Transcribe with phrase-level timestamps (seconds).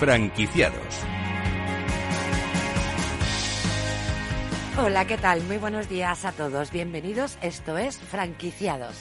[0.00, 0.98] Franquiciados.
[4.82, 5.42] Hola, ¿qué tal?
[5.42, 6.70] Muy buenos días a todos.
[6.70, 7.36] Bienvenidos.
[7.42, 8.96] Esto es Franquiciados.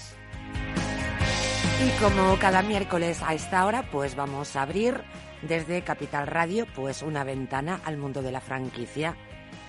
[1.81, 5.01] Y como cada miércoles a esta hora, pues vamos a abrir
[5.41, 9.15] desde Capital Radio pues una ventana al mundo de la franquicia,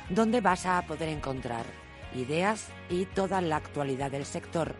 [0.08, 1.64] donde vas a poder encontrar
[2.12, 4.74] ideas y toda la actualidad del sector,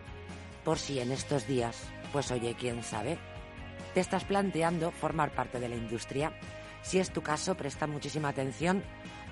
[0.65, 1.81] por si en estos días,
[2.13, 3.19] pues oye, quién sabe,
[3.95, 6.33] te estás planteando formar parte de la industria.
[6.83, 8.83] Si es tu caso, presta muchísima atención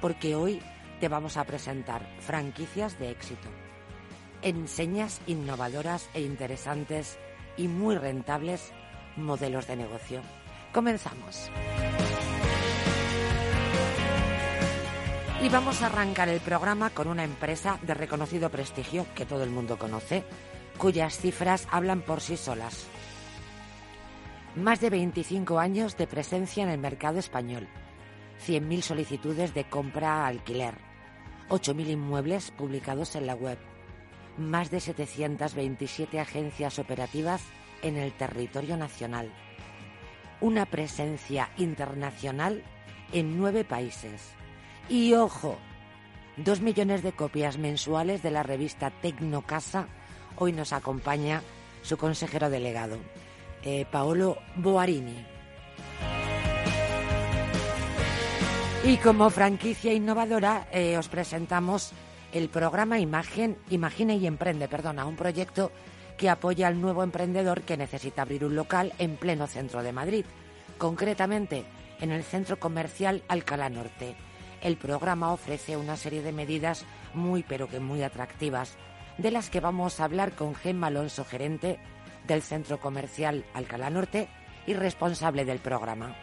[0.00, 0.60] porque hoy
[1.00, 3.48] te vamos a presentar franquicias de éxito.
[4.42, 7.18] Enseñas innovadoras e interesantes
[7.56, 8.72] y muy rentables
[9.16, 10.22] modelos de negocio.
[10.72, 11.50] Comenzamos.
[15.42, 19.50] Y vamos a arrancar el programa con una empresa de reconocido prestigio que todo el
[19.50, 20.24] mundo conoce,
[20.78, 22.86] cuyas cifras hablan por sí solas.
[24.54, 27.68] Más de 25 años de presencia en el mercado español,
[28.46, 30.74] 100.000 solicitudes de compra-alquiler,
[31.48, 33.58] 8.000 inmuebles publicados en la web,
[34.36, 37.42] más de 727 agencias operativas
[37.82, 39.30] en el territorio nacional,
[40.40, 42.62] una presencia internacional
[43.12, 44.32] en nueve países.
[44.88, 45.56] Y ojo,
[46.36, 49.88] dos millones de copias mensuales de la revista Tecnocasa.
[50.36, 51.42] Hoy nos acompaña
[51.82, 52.98] su consejero delegado,
[53.62, 55.26] eh, Paolo Boarini.
[58.84, 61.92] Y como franquicia innovadora eh, os presentamos
[62.32, 65.72] el programa Imagen, Imagina y Emprende, perdona, un proyecto
[66.16, 70.24] que apoya al nuevo emprendedor que necesita abrir un local en pleno centro de Madrid,
[70.78, 71.64] concretamente
[72.00, 74.16] en el centro comercial Alcalá Norte.
[74.60, 78.76] El programa ofrece una serie de medidas muy pero que muy atractivas,
[79.16, 81.78] de las que vamos a hablar con Gemma Alonso, gerente
[82.28, 84.28] del centro comercial Alcalá Norte
[84.66, 86.14] y responsable del programa.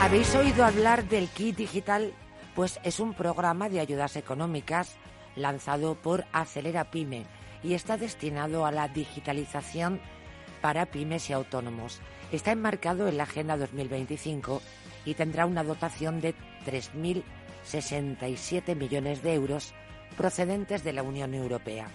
[0.00, 2.14] ¿Habéis oído hablar del kit digital?
[2.54, 4.94] Pues es un programa de ayudas económicas
[5.34, 7.26] lanzado por Acelera Pyme
[7.64, 10.00] y está destinado a la digitalización
[10.60, 11.98] para pymes y autónomos.
[12.30, 14.62] Está enmarcado en la Agenda 2025
[15.04, 19.74] y tendrá una dotación de 3.067 millones de euros
[20.16, 21.90] procedentes de la Unión Europea.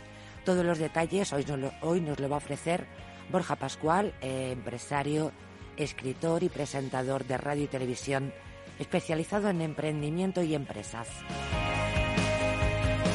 [0.46, 2.86] Todos los detalles hoy nos lo, hoy nos lo va a ofrecer
[3.32, 5.32] Borja Pascual, eh, empresario,
[5.78, 8.34] escritor y presentador de radio y televisión,
[8.78, 11.08] especializado en emprendimiento y empresas.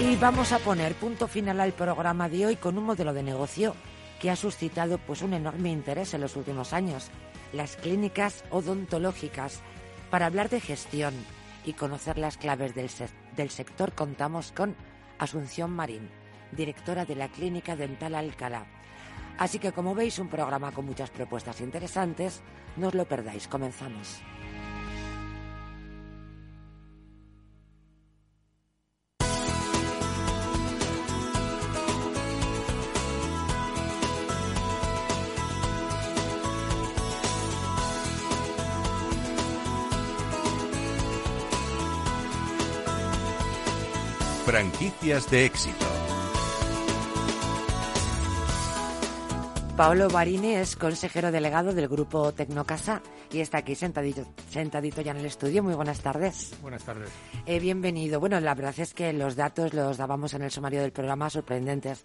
[0.01, 3.75] Y vamos a poner punto final al programa de hoy con un modelo de negocio
[4.21, 7.11] que ha suscitado pues un enorme interés en los últimos años,
[7.53, 9.61] las clínicas odontológicas.
[10.11, 11.15] Para hablar de gestión
[11.65, 12.89] y conocer las claves del,
[13.37, 14.75] del sector contamos con
[15.19, 16.09] Asunción Marín,
[16.53, 18.67] directora de la Clínica Dental Alcalá.
[19.39, 22.43] Así que como veis un programa con muchas propuestas interesantes,
[22.77, 24.21] no os lo perdáis, comenzamos.
[44.45, 45.98] Franquicias de éxito.
[49.79, 53.01] Paolo Barini es consejero delegado del grupo Tecnocasa
[53.31, 55.63] y está aquí sentadito, sentadito ya en el estudio.
[55.63, 56.53] Muy buenas tardes.
[56.61, 57.09] Buenas tardes.
[57.47, 58.19] Eh, bienvenido.
[58.19, 62.05] Bueno, la verdad es que los datos los dábamos en el sumario del programa sorprendentes.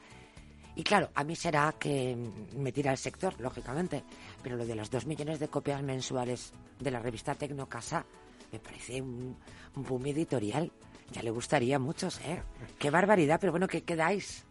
[0.76, 2.16] Y claro, a mí será que
[2.56, 4.04] me tira el sector, lógicamente,
[4.44, 8.06] pero lo de las dos millones de copias mensuales de la revista Tecnocasa
[8.52, 9.36] me parece un,
[9.76, 10.72] un boom editorial.
[11.12, 12.40] Ya le gustaría a muchos, ¿eh?
[12.78, 14.46] Qué barbaridad, pero bueno, ¿qué quedáis?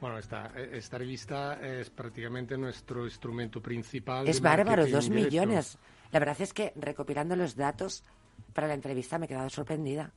[0.00, 4.28] Bueno, esta, esta revista es prácticamente nuestro instrumento principal.
[4.28, 5.76] Es bárbaro, dos millones.
[6.12, 8.04] La verdad es que recopilando los datos
[8.52, 10.12] para la entrevista me he quedado sorprendida.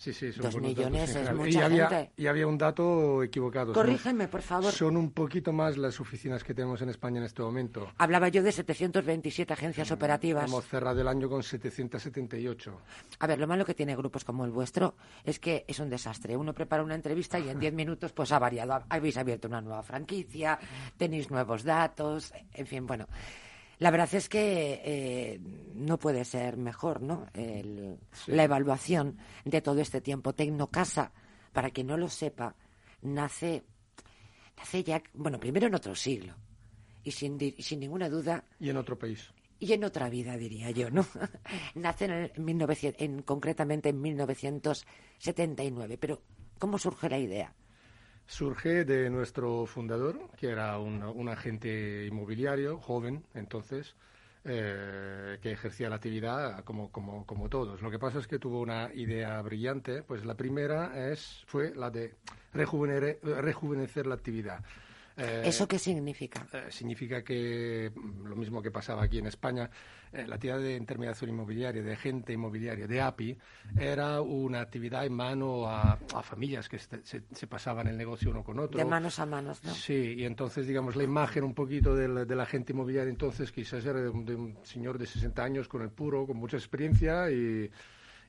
[0.00, 2.12] Sí, sí, son Dos millones es y mucha había, gente.
[2.16, 3.74] Y había un dato equivocado.
[3.74, 4.72] Corrígeme, por favor.
[4.72, 7.86] Son un poquito más las oficinas que tenemos en España en este momento.
[7.98, 10.48] Hablaba yo de 727 agencias operativas.
[10.48, 12.80] Hemos cerrado el año con 778.
[13.18, 16.34] A ver, lo malo que tiene grupos como el vuestro es que es un desastre.
[16.34, 18.82] Uno prepara una entrevista y en 10 minutos pues ha variado.
[18.88, 20.58] Habéis abierto una nueva franquicia,
[20.96, 23.06] tenéis nuevos datos, en fin, bueno.
[23.80, 25.40] La verdad es que eh,
[25.74, 27.26] no puede ser mejor, ¿no?
[27.34, 27.98] El-
[28.28, 30.32] La evaluación de todo este tiempo.
[30.34, 31.12] Tecnocasa,
[31.52, 32.54] para quien no lo sepa,
[33.02, 33.64] nace,
[34.56, 36.34] nace ya, bueno, primero en otro siglo.
[37.02, 39.30] Y sin, sin ninguna duda Y en otro país.
[39.58, 41.04] y en otra vida, diría yo, ¿no?
[41.74, 45.96] Nace en, el 1900 en- concretamente en 1979.
[45.98, 46.22] Pero,
[46.58, 47.54] ¿cómo surge la idea?
[48.30, 53.96] Surge de nuestro fundador, que era un, un agente inmobiliario, joven entonces,
[54.44, 57.82] eh, que ejercía la actividad como, como, como, todos.
[57.82, 61.90] Lo que pasa es que tuvo una idea brillante, pues la primera es, fue la
[61.90, 62.14] de
[62.52, 64.60] rejuvenecer la actividad.
[65.20, 66.46] Eh, ¿Eso qué significa?
[66.52, 69.70] Eh, significa que mm, lo mismo que pasaba aquí en España,
[70.12, 73.36] eh, la actividad de intermediación inmobiliaria, de agente inmobiliario, de API,
[73.78, 78.78] era una actividad en mano a, familias que se, pasaban el negocio uno con otro.
[78.78, 79.74] De manos a manos, ¿no?
[79.74, 84.00] Sí, y entonces, digamos, la imagen un poquito del, del agente inmobiliario entonces quizás era
[84.00, 87.70] de un señor de 60 años con el puro, con mucha experiencia y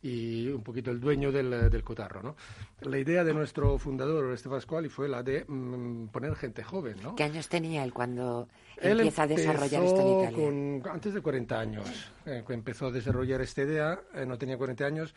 [0.01, 2.21] y un poquito el dueño del, del cotarro.
[2.23, 2.35] ¿no?
[2.81, 6.97] La idea de nuestro fundador, Este Pascuali, fue la de mm, poner gente joven.
[7.01, 7.15] ¿no?
[7.15, 10.81] ¿Qué años tenía él cuando empieza a desarrollar esto en Italia?
[10.81, 12.13] Con, antes de 40 años.
[12.25, 15.13] Eh, empezó a desarrollar esta idea, eh, no tenía 40 años.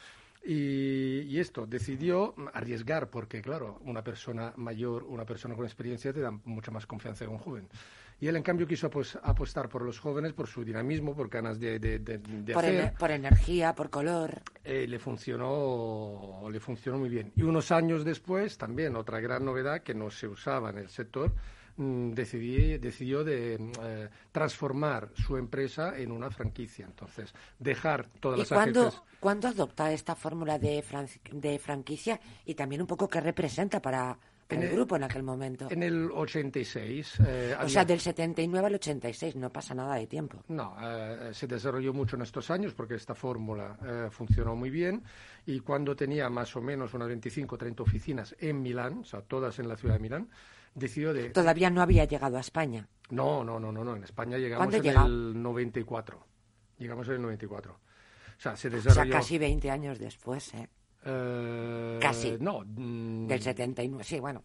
[0.47, 6.21] Y, y, esto, decidió arriesgar, porque claro, una persona mayor, una persona con experiencia te
[6.21, 7.67] da mucha más confianza que un joven.
[8.21, 8.91] Y él, en cambio, quiso
[9.23, 11.99] apostar por los jóvenes, por su dinamismo, por ganas de, de,
[12.53, 12.95] por hacer.
[12.95, 14.41] por energía, por color.
[14.63, 17.33] Eh, le, funcionó, le funcionó muy bien.
[17.37, 21.33] Y unos años después, también, otra gran novedad que no se usaba en el sector,
[21.77, 26.87] mm, decidió de eh, transformar su empresa en una franquicia.
[26.87, 28.93] Entonces, dejar todas las cuándo,
[29.25, 30.85] ¿Cuándo adopta esta fórmula de,
[31.33, 34.19] de franquicia y también un poco qué representa para
[34.49, 35.69] en el, grupo en aquel momento.
[35.71, 37.21] En el 86.
[37.27, 40.43] Eh, o sea, del 79 al 86, no pasa nada de tiempo.
[40.49, 45.03] No, eh, se desarrolló mucho en estos años porque esta fórmula eh, funcionó muy bien
[45.47, 49.23] y cuando tenía más o menos unas 25 o 30 oficinas en Milán, o sea,
[49.23, 50.29] todas en la ciudad de Milán,
[50.75, 51.31] decidió de...
[51.31, 52.89] Todavía no había llegado a España.
[53.11, 53.97] No, no, no, no, no.
[53.97, 56.27] en España llegamos en el 94.
[56.79, 57.73] Llegamos en el 94.
[57.73, 59.03] O sea, se desarrolló...
[59.03, 60.69] O sea, casi 20 años después, ¿eh?
[61.05, 62.37] Eh, Casi.
[62.41, 62.65] No.
[62.65, 64.43] Mm, del 79, sí, bueno.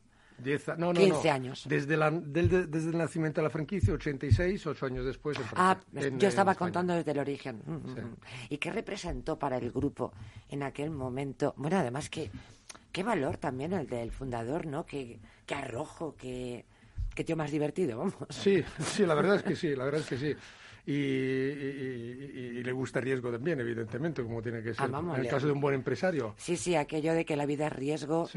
[0.77, 1.63] no, 15 años.
[1.67, 5.37] Desde, la, desde el nacimiento de la franquicia, 86, ocho años después.
[5.55, 5.77] ah,
[6.17, 7.61] yo estaba contando desde el origen.
[7.65, 8.15] Mm, mm,
[8.49, 10.13] ¿Y qué representó para el grupo
[10.49, 11.53] en aquel momento?
[11.57, 12.29] Bueno, además, que
[12.91, 14.85] qué valor también el del fundador, ¿no?
[14.85, 16.65] Qué, qué arrojo, qué,
[17.15, 18.15] qué tío más divertido, vamos.
[18.29, 20.35] Sí, sí, la verdad es que sí, la verdad es que sí
[20.91, 24.89] y, le gusta riesgo también, evidentemente, como tiene que ser.
[24.89, 26.33] en el caso de un buen empresario.
[26.37, 28.27] Sí, sí, aquello de que la vida es riesgo,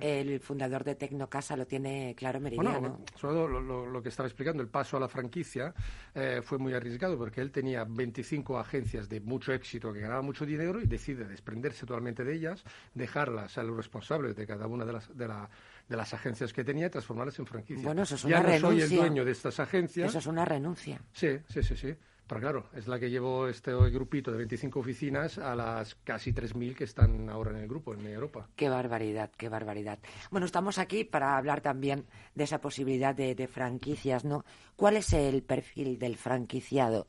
[0.00, 2.80] el fundador de Tecnocasa lo tiene claro meridiano.
[2.80, 5.72] Bueno, sobre todo lo, que estaba explicando, el paso a la franquicia
[6.14, 10.44] eh, fue muy arriesgado porque él tenía 25 agencias de mucho éxito que ganaban mucho
[10.44, 12.64] dinero y decide desprenderse totalmente de ellas,
[12.94, 15.48] dejarlas a los responsables de cada una de las, de la,
[15.90, 17.84] de las agencias que tenía y transformarlas en franquicia.
[17.84, 20.08] Bueno, eso es una no soy el dueño de estas agencias.
[20.08, 21.02] Eso es una renuncia.
[21.12, 21.94] Sí, sí, sí, sí.
[22.28, 26.76] Pero claro, es la que llevó este grupito de 25 oficinas a las casi 3.000
[26.76, 28.48] que están ahora en el grupo, en Europa.
[28.54, 29.98] Qué barbaridad, qué barbaridad.
[30.30, 32.06] Bueno, estamos aquí para hablar también
[32.36, 34.44] de esa posibilidad de, de franquicias, ¿no?
[34.76, 37.08] ¿Cuál es el perfil del franquiciado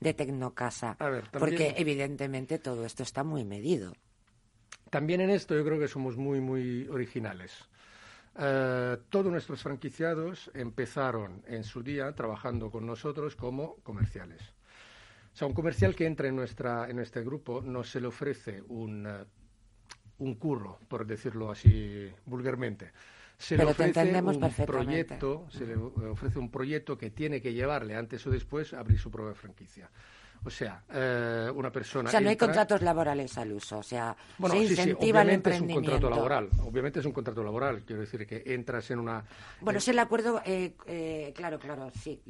[0.00, 0.96] de Tecnocasa?
[1.00, 3.92] A ver, Porque evidentemente todo esto está muy medido.
[4.88, 7.68] También en esto yo creo que somos muy, muy originales.
[8.38, 14.40] Eh, todos nuestros franquiciados empezaron en su día trabajando con nosotros como comerciales.
[15.32, 18.62] O sea, un comercial que entra en, nuestra, en este grupo no se le ofrece
[18.68, 19.24] un, eh,
[20.18, 22.92] un curro, por decirlo así vulgarmente.
[23.38, 28.24] Se le ofrece un proyecto, se le ofrece un proyecto que tiene que llevarle antes
[28.26, 29.90] o después a abrir su propia franquicia.
[30.44, 32.08] O sea, eh, una persona.
[32.08, 33.78] O sea, no hay contratos laborales al uso.
[33.78, 34.16] O sea,
[34.50, 36.48] se incentiva obviamente el es un contrato laboral.
[36.60, 37.82] Obviamente es un contrato laboral.
[37.84, 39.24] Quiero decir que entras en una.
[39.60, 40.42] Bueno, es el acuerdo.
[40.44, 42.20] Eh, eh, claro, claro, sí.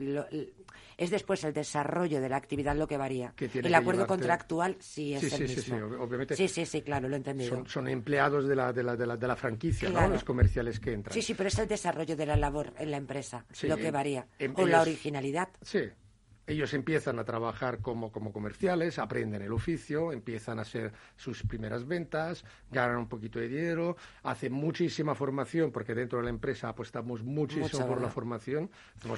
[0.98, 3.32] es después el desarrollo de la actividad lo que varía.
[3.38, 5.62] el acuerdo contractual sí es el mismo.
[5.62, 6.36] Sí, sí, obviamente.
[6.36, 7.64] Sí, sí, sí, claro, lo he entendido.
[7.66, 10.08] Son, empleados de la, de la, de la, de la franquicia, ¿no?
[10.08, 11.14] Los comerciales que entran.
[11.14, 14.26] Sí, sí, pero es el desarrollo de la labor en la empresa lo que varía.
[14.54, 15.48] o la originalidad.
[15.62, 15.88] Sí,
[16.46, 21.86] ellos empiezan a trabajar como, como, comerciales, aprenden el oficio, empiezan a hacer sus primeras
[21.86, 27.22] ventas, ganan un poquito de dinero, hacen muchísima formación, porque dentro de la empresa apostamos
[27.22, 28.70] muchísimo por la formación.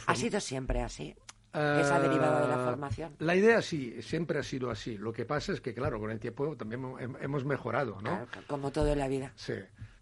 [0.07, 1.14] ¿Ha sido siempre así?
[1.54, 3.14] esa derivada de la ah, formación.
[3.21, 4.99] La idea sí, siempre ha sido así.
[4.99, 6.83] Lo que pasa es que, claro, con el tiempo también
[7.21, 8.26] hemos mejorado, ¿no?
[8.49, 9.33] como todo en la vida.
[9.37, 9.54] Sí.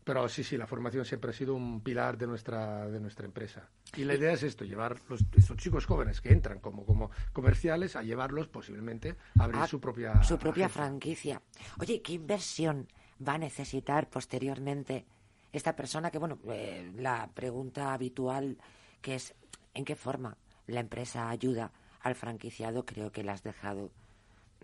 [0.04, 3.68] Pero sí, sí, la formación siempre ha sido un pilar de nuestra, de nuestra empresa.
[3.96, 7.94] Y la idea es esto, llevar los, estos chicos jóvenes que entran como, como comerciales
[7.94, 10.22] a llevarlos posiblemente a abrir su propia...
[10.24, 11.40] Su propia franquicia.
[11.78, 12.88] Oye, ¿qué inversión
[13.26, 15.06] va a necesitar posteriormente
[15.52, 16.10] esta persona?
[16.10, 18.58] Que, bueno, eh, la pregunta habitual
[19.00, 19.34] que es,
[19.74, 22.84] ¿en qué forma la empresa ayuda al franquiciado?
[22.84, 23.92] Creo que la has dejado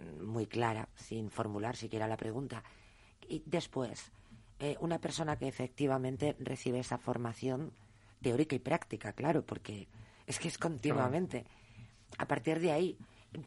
[0.00, 2.64] mm, muy clara, sin formular siquiera la pregunta.
[3.28, 4.10] Y después
[4.60, 7.72] eh, una persona que efectivamente recibe esa formación
[8.20, 9.88] teórica y práctica, claro, porque
[10.26, 11.44] es que es continuamente.
[12.18, 12.98] A partir de ahí,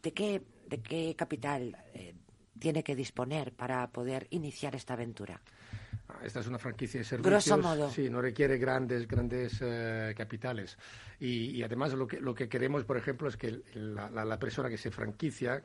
[0.02, 2.14] ¿de qué, de qué capital eh,
[2.58, 5.42] tiene que disponer para poder iniciar esta aventura?
[6.08, 7.46] Ah, esta es una franquicia de servicios.
[7.46, 7.90] Grosso modo.
[7.90, 10.78] Sí, no requiere grandes, grandes eh, capitales.
[11.20, 14.78] Y, además lo que, lo que queremos, por ejemplo, es que la, la persona que
[14.78, 15.62] se franquicia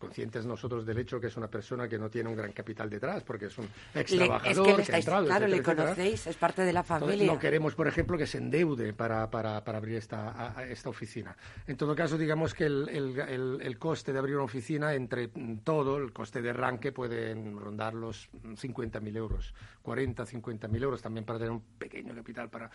[0.00, 3.22] conscientes nosotros del hecho que es una persona que no tiene un gran capital detrás,
[3.22, 6.82] porque es un ex trabajador que, ha entrado, Claro, le conocéis, es parte de la
[6.82, 7.26] familia.
[7.26, 11.36] no queremos, por ejemplo, que se endeude para, para, para abrir esta, esta oficina.
[11.66, 15.28] En todo caso, digamos que el, el, el, coste de abrir una oficina, entre
[15.62, 21.38] todo, el coste de arranque puede rondar los 50.000 euros, 40, 50.000 euros, también para
[21.38, 22.70] tener un pequeño capital para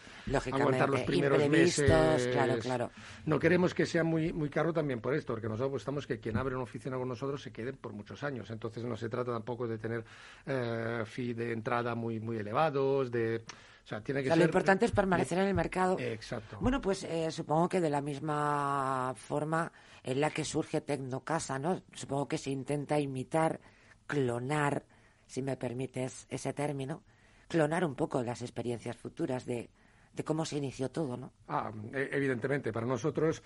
[0.51, 1.91] aguantar los primeros meses.
[2.32, 2.91] Claro, claro.
[3.25, 6.38] No queremos que sea muy, muy caro también por esto, porque nosotros apostamos que quien
[6.38, 8.50] abre una oficina con nosotros se queden por muchos años.
[8.51, 10.03] Entonces no se trata tampoco de tener
[10.45, 13.43] eh, fee de entrada muy, muy elevados, de...
[13.84, 14.38] O sea, tiene que ser...
[14.38, 15.95] Lo importante es permanecer en el mercado.
[16.00, 16.57] Exacto.
[16.60, 19.72] Bueno, pues eh, supongo que de la misma forma
[20.03, 21.81] en la que surge Tecnocasa, ¿no?
[21.93, 23.60] Supongo que se intenta imitar,
[24.07, 24.86] clonar,
[25.27, 27.03] si me permites ese término,
[27.48, 29.69] clonar un poco las experiencias futuras de,
[30.13, 31.31] de cómo se inició todo, ¿no?
[31.48, 32.74] Ah, e, evidentemente.
[32.74, 33.43] Para nosotros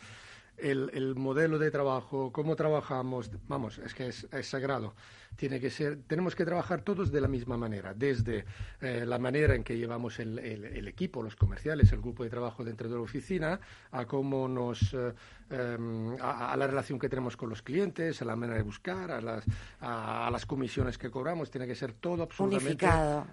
[0.62, 4.96] el, modelo de trabajo, cómo trabajamos, vamos, es que es, sagrado.
[5.36, 8.46] Tiene que ser, tenemos que trabajar todos de la misma manera, desde
[8.82, 10.38] eh, la manera en que llevamos el,
[10.88, 13.60] equipo, los comerciales, el grupo de trabajo dentro de la oficina,
[13.92, 15.14] a cómo nos, eh,
[15.50, 19.22] em, a, la relación que tenemos con los clientes, a la manera de buscar, a
[19.22, 19.46] las,
[19.80, 22.88] a, las comisiones que cobramos, tiene que ser todo absolutamente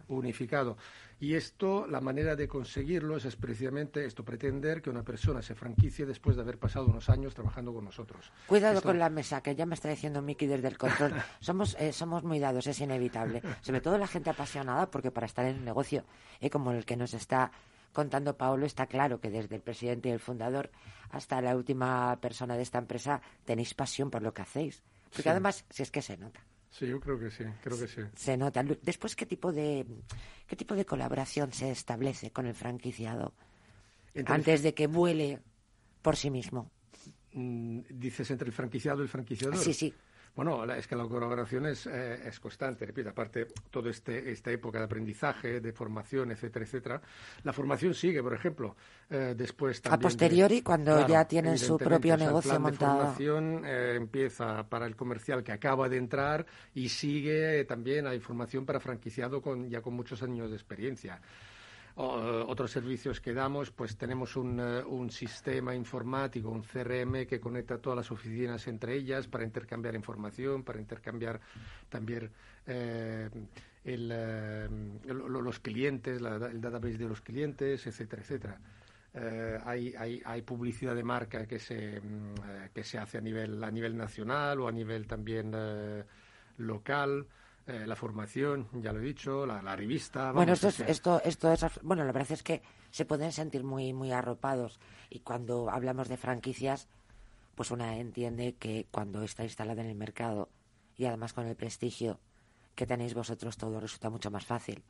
[0.08, 0.76] unificado.
[1.18, 6.04] Y esto, la manera de conseguirlo es precisamente esto, pretender que una persona se franquicie
[6.04, 8.30] después de haber pasado unos años trabajando con nosotros.
[8.46, 11.14] Cuidado con la mesa, que ya me está diciendo Miki desde el control.
[11.40, 13.42] somos, eh, somos muy dados, es inevitable.
[13.62, 16.04] Sobre todo la gente apasionada, porque para estar en un negocio
[16.40, 17.50] eh, como el que nos está
[17.94, 20.70] contando Paolo, está claro que desde el presidente y el fundador
[21.10, 24.82] hasta la última persona de esta empresa tenéis pasión por lo que hacéis.
[25.14, 26.40] Porque además, si es que se nota.
[26.70, 28.02] Sí, yo creo que sí, creo que sí.
[28.14, 28.62] Se nota.
[28.62, 29.86] Después, ¿qué tipo de,
[30.46, 33.32] qué tipo de colaboración se establece con el franquiciado
[34.26, 35.40] antes de que vuele
[36.02, 36.70] por sí mismo?
[37.32, 39.58] Mm, dices entre el franquiciado y el franquiciador.
[39.58, 39.94] Sí, sí.
[40.36, 44.78] Bueno, es que la colaboración es, eh, es constante, repito, aparte toda este, esta época
[44.78, 47.00] de aprendizaje, de formación, etcétera, etcétera.
[47.42, 48.76] La formación sigue, por ejemplo,
[49.08, 49.98] eh, después también...
[49.98, 52.98] A posteriori, cuando ya tienen su propio negocio el plan montado.
[52.98, 58.20] La formación eh, empieza para el comercial que acaba de entrar y sigue también hay
[58.20, 61.18] formación para franquiciado con, ya con muchos años de experiencia.
[61.98, 67.40] Eh, otros servicios que damos, pues tenemos un, eh, un, sistema informático, un CRM que
[67.40, 71.40] conecta todas las oficinas entre ellas para intercambiar información, para intercambiar
[71.88, 72.30] también
[72.66, 73.30] eh,
[75.06, 78.60] los clientes, el database de los clientes, etcétera, etcétera.
[79.64, 82.34] hay, hay, hay, publicidad de marca que se, mm,
[82.74, 85.50] que se hace a nivel, a nivel nacional o a nivel también
[86.58, 87.26] local.
[87.66, 90.30] Eh, la formación, ya lo he dicho, la, revista.
[90.30, 93.92] bueno, esto es, esto, esto es, bueno, la verdad es que se pueden sentir muy,
[93.92, 94.78] muy arropados
[95.10, 96.86] y cuando hablamos de franquicias,
[97.56, 100.48] pues una entiende que cuando está instalada en el mercado
[100.96, 102.20] y además con el prestigio
[102.76, 104.84] que tenéis vosotros todo resulta mucho más fácil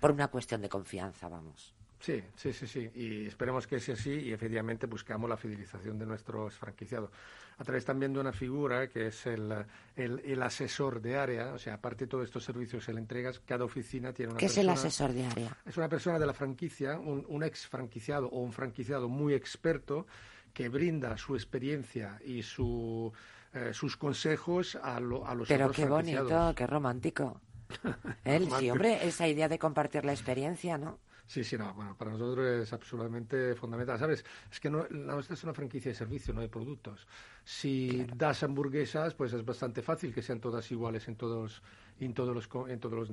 [0.00, 1.74] por una cuestión de confianza, vamos.
[2.00, 2.90] Sí, sí, sí, sí.
[2.94, 7.10] Y esperemos que sea así y efectivamente buscamos la fidelización de nuestros franquiciados.
[7.56, 9.52] A través también de una figura que es el,
[9.94, 13.64] el, asesor de área, o sea, aparte de todos estos servicios que le entregas, cada
[13.64, 15.56] oficina tiene una ¿Qué es el asesor de área?
[15.64, 20.06] Es una persona de la franquicia, un, ex franquiciado o un franquiciado muy experto
[20.52, 23.12] que brinda su experiencia y su,
[23.52, 27.40] eh, sus consejos a, lo, a los Pero qué bonito, qué romántico.
[28.24, 30.98] Él, sí, hombre, esa idea de compartir la experiencia, ¿no?
[31.26, 33.98] Sí, sí, no, bueno, para nosotros es absolutamente fundamental.
[33.98, 34.24] ¿Sabes?
[34.50, 37.06] Es que no, la nuestra es una franquicia de servicio, no de productos.
[37.42, 41.62] Si das hamburguesas, pues es bastante fácil que sean todas iguales en todos,
[41.98, 43.10] en todos los, en todos los,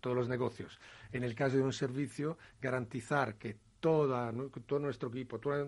[0.00, 0.78] todos los negocios.
[1.12, 4.32] En el caso de un servicio, garantizar que toda,
[4.66, 5.66] todo nuestro equipo, toda,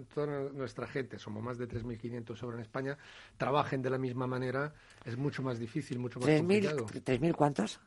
[0.52, 2.98] nuestra gente, somos más de 3.500 ahora en España,
[3.38, 6.86] trabajen de la misma manera, es mucho más difícil, mucho más complicado.
[6.86, 7.80] ¿3.000 cuántos?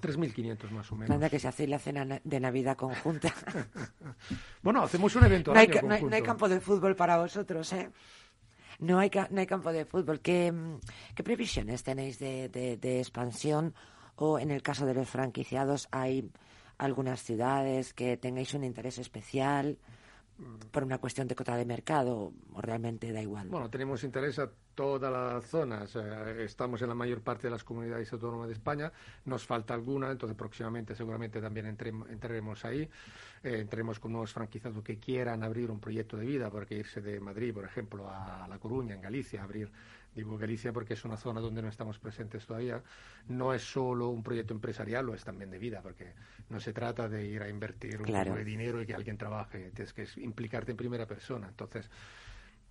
[0.00, 1.14] 3.500 más o menos.
[1.14, 3.32] Anda que se hace la cena de Navidad conjunta.
[4.62, 7.90] bueno, hacemos un evento no hay, no, hay, campo de fútbol para vosotros, ¿eh?
[8.78, 10.20] No hay, no hay campo de fútbol.
[10.20, 10.52] ¿Qué,
[11.14, 13.74] qué previsiones tenéis de, de, expansión?
[14.16, 16.30] O en el caso de los franquiciados, ¿hay
[16.78, 19.78] algunas ciudades que tengáis un interés especial
[20.70, 23.48] por una cuestión de cota de mercado o realmente da igual?
[23.48, 25.84] Bueno, tenemos interés a toda la zona.
[26.38, 28.92] estamos en la mayor parte de las comunidades autónomas de España.
[29.24, 32.88] Nos falta alguna, entonces próximamente seguramente también entraremos ahí.
[33.42, 33.66] Eh,
[34.00, 37.64] con nuevos franquizados que quieran abrir un proyecto de vida, porque irse de Madrid, por
[37.64, 39.70] ejemplo, a La Coruña, en Galicia, abrir
[40.16, 42.82] Digo Galicia porque es una zona donde no estamos presentes todavía.
[43.28, 46.14] No es solo un proyecto empresarial, lo es también de vida, porque
[46.48, 49.70] no se trata de ir a invertir un poco de dinero y que alguien trabaje,
[49.72, 51.48] tienes que implicarte en primera persona.
[51.48, 51.90] Entonces,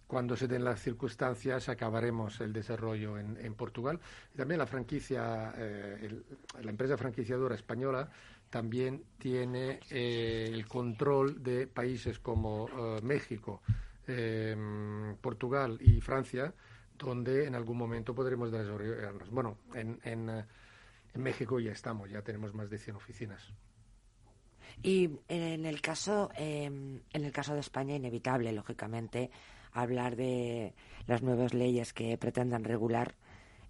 [0.08, 4.00] cuando se den las circunstancias, acabaremos el desarrollo en, Portugal.
[4.34, 6.24] Y también la franquicia, eh,
[6.64, 8.10] la empresa franquiciadora española
[8.50, 13.62] también tiene eh, el control de países como eh, México,
[15.22, 16.54] Portugal y Francia,
[16.98, 19.30] donde en algún momento podremos desarrollarnos.
[19.30, 20.46] Bueno, en, en, eh,
[21.14, 23.54] en, México ya estamos, ya tenemos más de 100 oficinas.
[24.84, 29.32] Y en el caso, em, en el caso de España, inevitable, lógicamente,
[29.72, 30.74] hablar de
[31.08, 33.16] las nuevas leyes que pretendan regular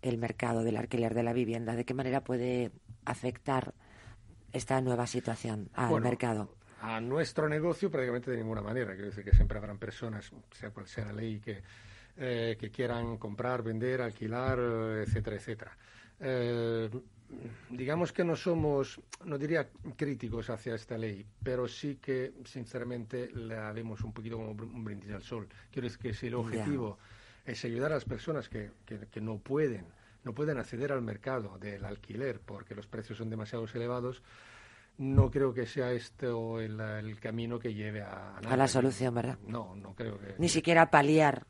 [0.01, 1.75] el mercado del alquiler de la vivienda.
[1.75, 2.71] ¿De qué manera puede
[3.05, 3.73] afectar
[4.53, 6.55] esta nueva situación al mercado?
[6.81, 8.93] A nuestro negocio prácticamente de ninguna manera.
[8.93, 11.63] Quiero decir que siempre habrán personas, sea cual sea la ley, que
[12.17, 15.77] eh, que quieran comprar, vender, alquilar, eh, etcétera, etcétera.
[16.19, 16.89] Eh,
[17.69, 19.67] digamos que no somos, no diría
[19.97, 25.11] críticos hacia esta ley, pero sí que sinceramente la vemos un poquito como un brindis
[25.11, 25.47] al sol.
[25.71, 26.97] Quiero decir que si el objetivo
[27.45, 29.85] es ayudar a las personas que, que, no pueden
[30.23, 34.23] no pueden acceder al mercado del alquiler porque los precios son demasiado elevados,
[34.97, 39.37] no creo que sea esto el, el camino que lleve a, a, la solución, ¿verdad?
[39.45, 40.35] No, no creo que.
[40.39, 41.45] Ni siquiera paliar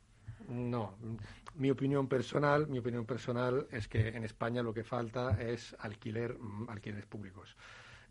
[0.47, 0.95] no,
[1.55, 6.37] mi opinión personal, mi opinión personal es que en España lo que falta es alquiler,
[6.37, 7.55] mm, alquileres públicos.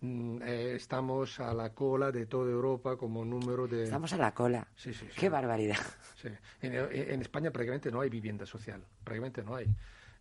[0.00, 3.84] Mm, eh, estamos a la cola de toda Europa como número de.
[3.84, 4.66] Estamos a la cola.
[4.76, 5.06] Sí, sí.
[5.16, 5.78] Qué barbaridad.
[6.16, 6.28] Sí.
[6.62, 9.66] en, España prácticamente no hay vivienda social, prácticamente no hay.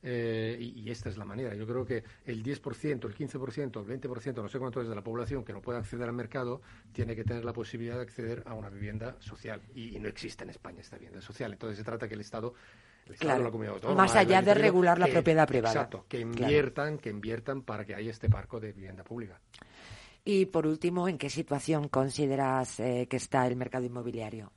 [0.06, 1.56] Eh, y, esta es la manera.
[1.56, 5.02] Yo creo que el 10%, el 15%, el 20%, no sé cuánto es de la
[5.02, 8.54] población que no puede acceder al mercado, tiene que tener la posibilidad de acceder a
[8.54, 9.62] una vivienda social.
[9.74, 11.54] Y, no existe en España esta vivienda social.
[11.54, 12.54] Entonces se trata que el Estado
[13.18, 13.52] claro,
[13.96, 15.74] más allá de regular la propiedad privada.
[15.74, 19.40] Exacto, que inviertan, que inviertan para que haya este parco de vivienda pública.
[20.26, 24.52] Y por último, ¿en qué situación consideras eh, que está el mercado inmobiliario?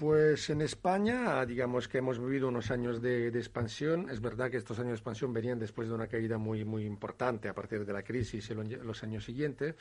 [0.00, 4.08] Pues en España, digamos que hemos vivido unos años de, expansión.
[4.08, 7.50] Es verdad que estos años de expansión venían después de una caída muy, muy importante
[7.50, 9.74] a partir de la crisis y los años siguientes.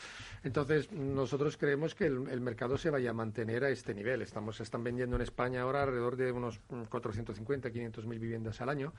[0.43, 4.21] Entonces, nosotros creemos que el, mercado se vaya a mantener a este nivel.
[4.21, 8.91] Estamos, están vendiendo en España ahora alrededor de unos 450, 500 mil viviendas al año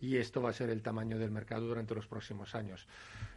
[0.00, 2.86] y esto va a ser el tamaño del mercado durante los próximos años.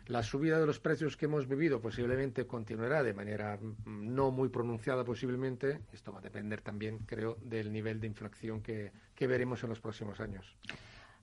[0.07, 4.49] La subida de los precios que hemos vivido posiblemente continuará de manera mm, no muy
[4.49, 5.81] pronunciada posiblemente.
[5.91, 10.19] Esto va a depender también, creo, del nivel de inflación que, veremos en los próximos
[10.19, 10.45] años.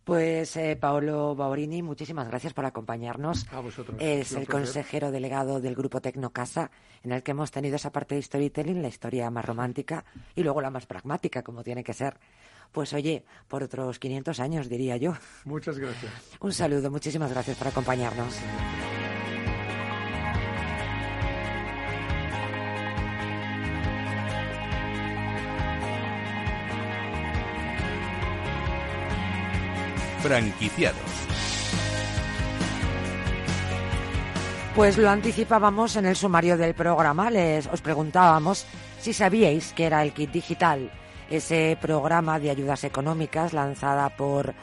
[0.03, 3.47] Pues eh, Paolo Baurini, muchísimas gracias por acompañarnos.
[3.53, 3.97] A vosotros.
[4.01, 6.73] Es el consejero delegado del grupo Tecnocasa,
[7.05, 10.61] en el que hemos tenido esa parte de storytelling, la historia más romántica y luego
[10.61, 12.18] la más pragmática, como tiene que ser
[12.72, 15.14] pues oye, por otros 500 años, diría yo.
[15.44, 16.12] Muchas gracias.
[16.40, 18.35] Un saludo, muchísimas gracias por acompañarnos.
[30.22, 31.00] Franquiciados.
[34.74, 37.28] Pues lo anticipábamos en el sumario del programa.
[37.28, 38.64] Les os preguntábamos
[39.00, 40.90] si sabíais que era el kit digital
[41.33, 44.55] ese programa de ayudas económicas lanzada por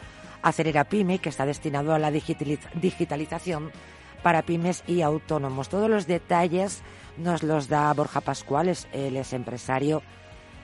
[0.43, 3.71] Acerera Pyme, que está destinado a la digitalización
[4.21, 5.69] para pymes y autónomos.
[5.69, 6.84] Todos los detalles
[7.17, 10.03] nos los da Borja Pascual, él es empresario,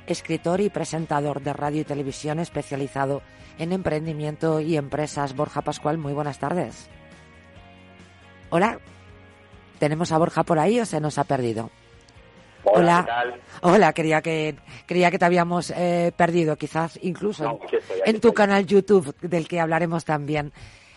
[0.06, 3.24] escritor y presentador de radio y televisión especializado
[3.58, 5.36] en emprendimiento y empresas.
[5.36, 6.88] Borja Pascual, muy buenas tardes.
[8.52, 8.80] Hola,
[9.80, 11.72] ¿tenemos a Borja por ahí o se nos ha perdido?
[12.66, 17.60] Hola, Hola, creía que, creía que te habíamos eh, perdido, quizás incluso
[18.06, 20.52] en, tu canal YouTube, del que hablaremos también.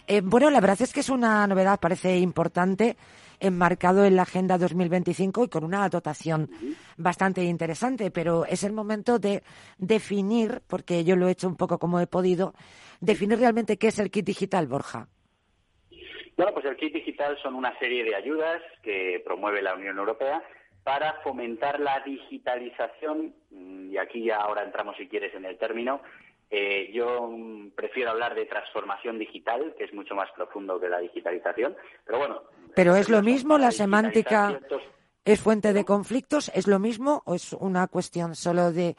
[0.06, 2.96] Eh, bueno, la verdad es que es una novedad, parece importante,
[3.40, 6.50] enmarcado en la Agenda 2025 y con una dotación
[6.96, 9.42] bastante interesante, pero es el momento de
[9.76, 12.54] definir, porque yo lo he hecho un poco como he podido,
[13.00, 15.06] definir realmente qué es el kit digital, Borja.
[16.36, 20.42] Bueno, pues el kit digital son una serie de ayudas que promueve la Unión Europea
[20.88, 26.00] para fomentar la digitalización, mm, y aquí ya ahora entramos si quieres en el término,
[26.50, 31.00] eh, yo mm, prefiero hablar de transformación digital, que es mucho más profundo que la
[31.00, 32.42] digitalización, pero bueno.
[32.74, 34.58] Pero es lo mismo la semántica.
[35.26, 36.50] ¿Es fuente de conflictos?
[36.54, 38.96] ¿Es lo mismo o es una cuestión solo de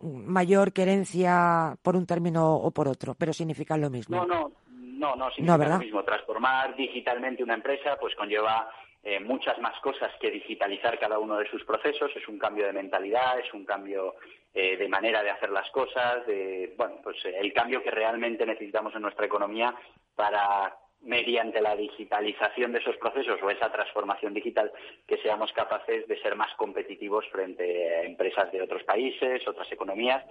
[0.00, 4.24] mayor querencia por un término o por otro, pero significa lo mismo?
[4.24, 6.02] No, no, no, no significa lo mismo.
[6.02, 8.70] Transformar digitalmente una empresa pues conlleva
[9.02, 12.10] eh, muchas más cosas que digitalizar cada uno de sus procesos.
[12.14, 14.16] Es un cambio de mentalidad, es un cambio
[14.52, 18.44] eh, de manera de hacer las cosas, de, bueno, pues eh, el cambio que realmente
[18.44, 19.74] necesitamos en nuestra economía
[20.14, 24.70] para mediante la digitalización de esos procesos o esa transformación digital
[25.06, 30.24] que seamos capaces de ser más competitivos frente a empresas de otros países, otras economías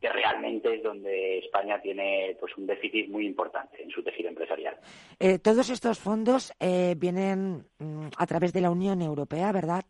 [0.00, 4.76] que realmente es donde España tiene pues un déficit muy importante en su tejido empresarial.
[5.18, 9.84] Eh, todos estos fondos eh, vienen mm, a través de la Unión Europea, ¿verdad?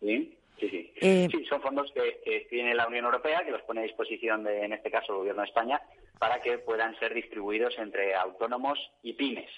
[0.00, 0.92] Sí, sí, sí.
[0.96, 4.64] Eh, sí, son fondos que, tiene la Unión Europea, que los pone a disposición, de,
[4.64, 5.80] en este caso, el Gobierno de España,
[6.18, 9.50] para que puedan ser distribuidos entre autónomos y pymes.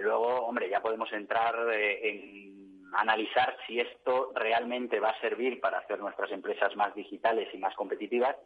[0.00, 2.56] luego, hombre, ya podemos entrar en
[2.94, 7.74] analizar si esto realmente va a servir para hacer nuestras empresas más digitales y más
[7.74, 8.36] competitivas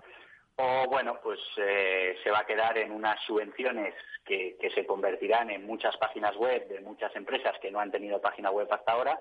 [0.56, 5.66] o bueno, pues eh, se va a quedar en unas subvenciones que, se convertirán en
[5.66, 9.18] muchas páginas web de muchas empresas que no han tenido página web hasta ahora,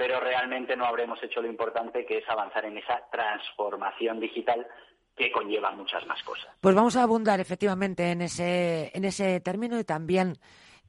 [0.00, 4.66] pero realmente no habremos hecho lo importante que es avanzar en esa transformación digital
[5.14, 6.46] que conlleva muchas más cosas.
[6.58, 10.38] Pues vamos a abundar efectivamente en ese, en ese término y también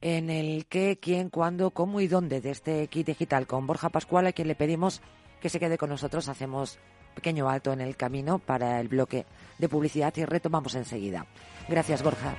[0.00, 4.28] en el qué, quién, cuándo, cómo y dónde de este kit digital con Borja Pascual,
[4.28, 5.02] a quien le pedimos
[5.42, 6.30] que se quede con nosotros.
[6.30, 6.78] Hacemos
[7.14, 9.26] pequeño alto en el camino para el bloque
[9.58, 11.26] de publicidad y retomamos enseguida.
[11.68, 12.34] Gracias, Borja.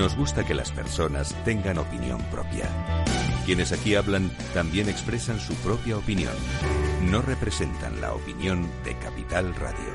[0.00, 2.70] Nos gusta que las personas tengan opinión propia.
[3.44, 6.32] Quienes aquí hablan también expresan su propia opinión.
[7.10, 9.92] No representan la opinión de Capital Radio.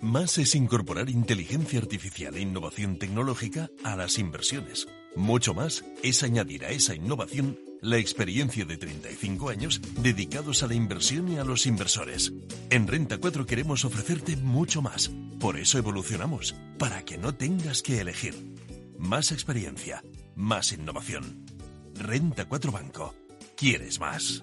[0.00, 4.88] Más es incorporar inteligencia artificial e innovación tecnológica a las inversiones.
[5.14, 10.74] Mucho más es añadir a esa innovación la experiencia de 35 años dedicados a la
[10.74, 12.32] inversión y a los inversores.
[12.70, 15.10] En Renta 4 queremos ofrecerte mucho más.
[15.38, 18.34] Por eso evolucionamos, para que no tengas que elegir.
[18.98, 20.02] Más experiencia,
[20.34, 21.44] más innovación.
[21.94, 23.14] Renta 4 Banco.
[23.54, 24.42] ¿Quieres más?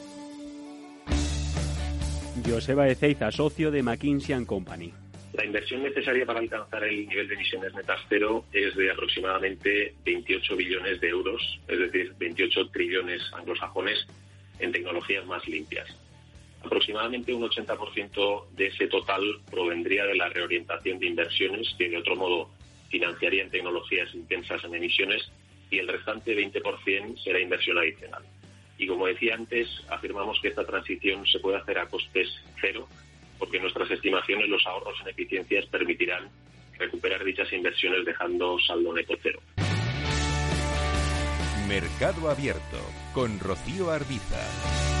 [2.45, 4.93] Joseba Ezeiza, socio de McKinsey Company.
[5.33, 10.55] La inversión necesaria para alcanzar el nivel de emisiones netas cero es de aproximadamente 28
[10.55, 14.05] billones de euros, es decir, 28 trillones anglosajones
[14.59, 15.87] en tecnologías más limpias.
[16.63, 22.15] Aproximadamente un 80% de ese total provendría de la reorientación de inversiones que de otro
[22.15, 22.49] modo
[22.89, 25.31] financiarían tecnologías intensas en emisiones
[25.69, 28.23] y el restante 20% será inversión adicional.
[28.81, 32.27] Y como decía antes, afirmamos que esta transición se puede hacer a costes
[32.59, 32.87] cero,
[33.37, 36.27] porque nuestras estimaciones, los ahorros en eficiencias permitirán
[36.79, 39.39] recuperar dichas inversiones dejando saldo neto cero.
[41.67, 42.79] Mercado Abierto
[43.13, 45.00] con Rocío Arbiza.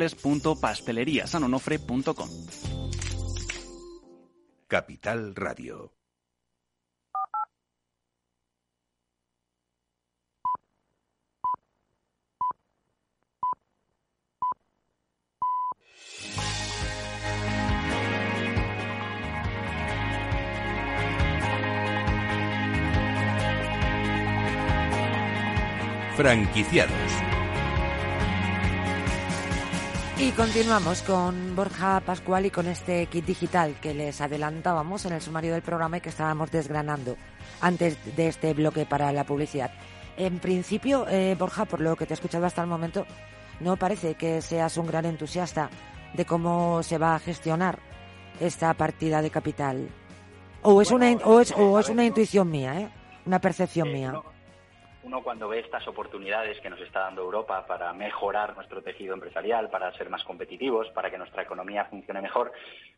[0.09, 2.29] www.pasteleriasanonofre.com.
[4.67, 5.91] Capital Radio.
[26.15, 27.30] Franquiciados.
[30.21, 35.21] Y continuamos con Borja Pascual y con este kit digital que les adelantábamos en el
[35.21, 37.17] sumario del programa y que estábamos desgranando
[37.59, 39.71] antes de este bloque para la publicidad.
[40.17, 43.05] En principio, eh, Borja, por lo que te he escuchado hasta el momento,
[43.61, 45.71] no parece que seas un gran entusiasta
[46.13, 47.79] de cómo se va a gestionar
[48.39, 49.89] esta partida de capital.
[50.61, 52.89] O es, una, o es, o es una intuición mía, ¿eh?
[53.25, 54.11] una percepción Eh, mía.
[54.11, 54.23] no,
[55.03, 59.69] uno cuando ve estas oportunidades que nos está dando Europa para mejorar nuestro tejido empresarial,
[59.69, 62.51] para ser más competitivos, para que nuestra economía funcione mejor,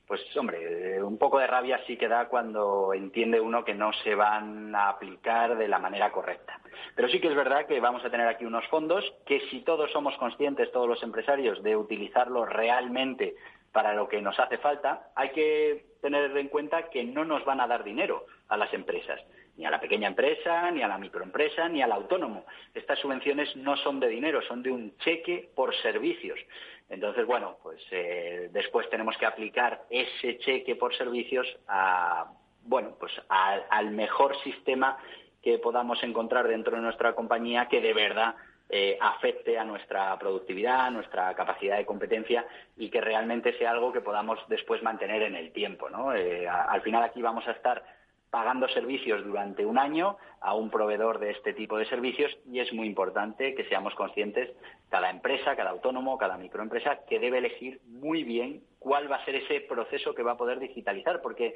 [0.07, 3.93] pues hombre, eh, un poco de rabia sí que da cuando entiende uno que no
[4.03, 6.59] se van a aplicar de la manera correcta.
[6.95, 9.91] Pero sí que es verdad que vamos a tener aquí unos fondos que si todos
[9.91, 13.35] somos conscientes, todos los empresarios, de utilizarlos realmente
[13.71, 17.59] para lo que nos hace falta, hay que tener en cuenta que no nos van
[17.59, 19.19] a dar dinero a las empresas
[19.55, 22.45] ni a la pequeña empresa, ni a la microempresa, ni al autónomo.
[22.73, 26.39] Estas subvenciones no son de dinero, son de un cheque por servicios.
[26.89, 32.31] Entonces, bueno, pues eh, después tenemos que aplicar ese cheque por servicios a,
[32.63, 34.97] bueno, pues al, mejor sistema
[35.41, 38.35] que podamos encontrar dentro de nuestra compañía que de verdad
[38.69, 42.45] eh, afecte a nuestra productividad, a nuestra capacidad de competencia
[42.77, 45.89] y que realmente sea algo que podamos después mantener en el tiempo.
[45.89, 46.13] ¿no?
[46.13, 47.83] Eh, al final aquí vamos a estar
[48.33, 52.73] pagando servicios durante un año a un proveedor de este tipo de servicios y es
[52.73, 54.49] muy importante que seamos conscientes,
[54.89, 59.35] cada empresa, cada autónomo, cada microempresa, que debe elegir muy bien cuál va a ser
[59.35, 61.53] ese proceso que va a poder digitalizar, porque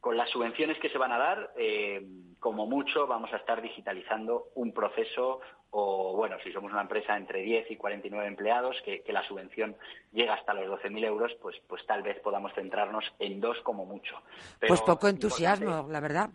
[0.00, 2.04] con las subvenciones que se van a dar, eh,
[2.38, 5.40] como mucho vamos a estar digitalizando un proceso
[5.72, 9.76] o, bueno, si somos una empresa entre 10 y 49 empleados, que, que la subvención
[10.10, 14.16] llega hasta los 12.000 euros, pues, pues tal vez podamos centrarnos en dos como mucho.
[14.58, 16.30] Pero Pues poco entusiasmo, la verdad,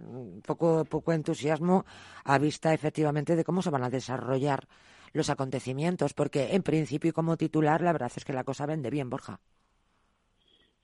[0.45, 1.85] poco, poco entusiasmo
[2.23, 4.67] a vista efectivamente de cómo se van a desarrollar
[5.11, 8.89] los acontecimientos, porque en principio y como titular la verdad es que la cosa vende
[8.89, 9.39] bien, Borja.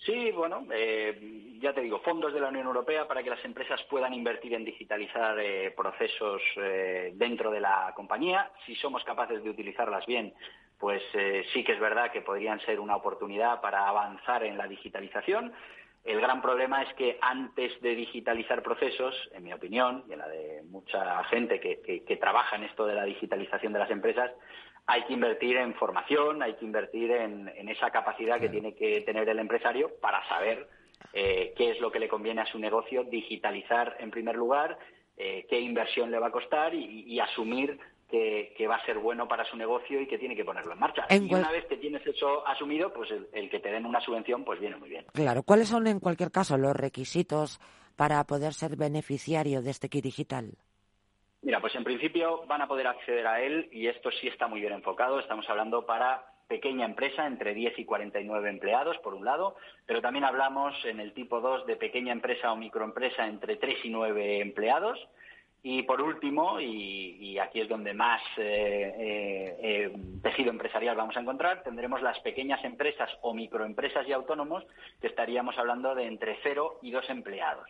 [0.06, 3.82] Sí, bueno, eh, ya te digo, fondos de la Unión Europea para que las empresas
[3.84, 8.50] puedan invertir en digitalizar eh, procesos eh, dentro de la compañía.
[8.66, 10.34] Si somos capaces de utilizarlas bien,
[10.80, 14.68] pues eh, sí que es verdad que podrían ser una oportunidad para avanzar en la
[14.68, 15.54] digitalización.
[16.04, 20.28] El gran problema es que antes de digitalizar procesos, en mi opinión, y en la
[20.28, 24.32] de mucha gente que, que- que trabaja en esto de la digitalización de las empresas,
[24.88, 29.02] hay que invertir en formación, hay que invertir en, en esa capacidad que tiene que
[29.02, 30.68] tener el empresario para saber
[31.14, 34.78] eh, qué es lo que le conviene a su negocio, digitalizar en primer lugar,
[35.18, 38.98] eh, qué inversión le va a costar y, y asumir que, que va a ser
[39.00, 41.06] bueno para su negocio y que tiene que ponerlo en marcha.
[41.10, 44.02] En y una vez que tienes eso asumido, pues el, el que te den una
[44.02, 45.06] subvención, pues viene muy bien.
[45.14, 47.60] Claro, ¿cuáles son en cualquier caso los requisitos
[47.96, 50.58] para poder ser beneficiario de este kit digital?
[51.44, 54.62] Mira, pues en principio van a poder acceder a él y esto sí está muy
[54.62, 55.20] bien enfocado.
[55.20, 59.56] Estamos hablando para pequeña empresa entre 10 y 49 empleados, por un lado,
[59.88, 63.90] pero también hablamos en el tipo 2 de pequeña empresa o microempresa entre 3 y
[63.90, 65.00] 9 empleados.
[65.64, 71.22] Y por último, y, aquí es donde más eh, eh, eh, tejido empresarial vamos a
[71.22, 74.64] encontrar, tendremos las pequeñas empresas o microempresas y autónomos,
[75.00, 77.68] que estaríamos hablando de entre 0 y 2 empleados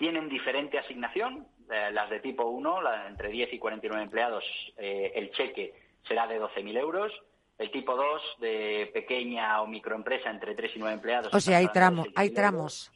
[0.00, 1.46] tienen diferente asignación.
[1.70, 4.44] Eh, las de tipo 1, la, entre 10 y 49 empleados,
[4.76, 5.74] eh, el cheque
[6.06, 7.12] será de 12.000 euros.
[7.58, 11.34] El tipo 2, de pequeña o microempresa, entre 3 y 9 empleados.
[11.34, 12.36] O sea, hay, tramo, de 6.000 hay euros.
[12.36, 12.92] tramos.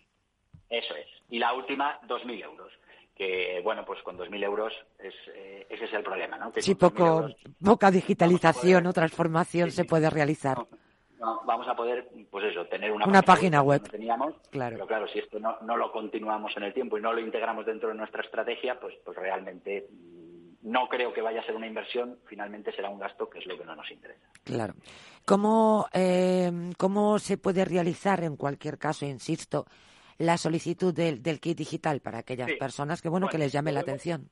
[0.70, 1.06] Eso es.
[1.28, 2.72] Y la última, 2.000 euros.
[3.14, 6.50] Que, bueno, pues con 2.000 euros es, eh, ese es el problema, ¿no?
[6.50, 10.56] Que Sí, con 2.000 poco, euros poca digitalización o transformación se puede realizar.
[10.56, 10.68] no,
[11.18, 13.80] vamos a poder, pues eso, tener una, Una página web.
[13.82, 14.34] que no teníamos.
[14.50, 14.76] Claro.
[14.76, 17.64] Pero claro, si esto no, no lo continuamos en el tiempo y no lo integramos
[17.66, 21.66] dentro de nuestra estrategia, pues, pues realmente mm, no creo que vaya a ser una
[21.66, 24.26] inversión, finalmente será un gasto, que es lo que no nos interesa.
[24.44, 24.74] Claro.
[25.26, 29.66] ¿Cómo, eh, ¿Cómo se puede realizar, en cualquier caso, insisto,
[30.18, 32.56] la solicitud del, del kit digital para aquellas Sí.
[32.56, 34.28] personas que, bueno, que les llame la atención?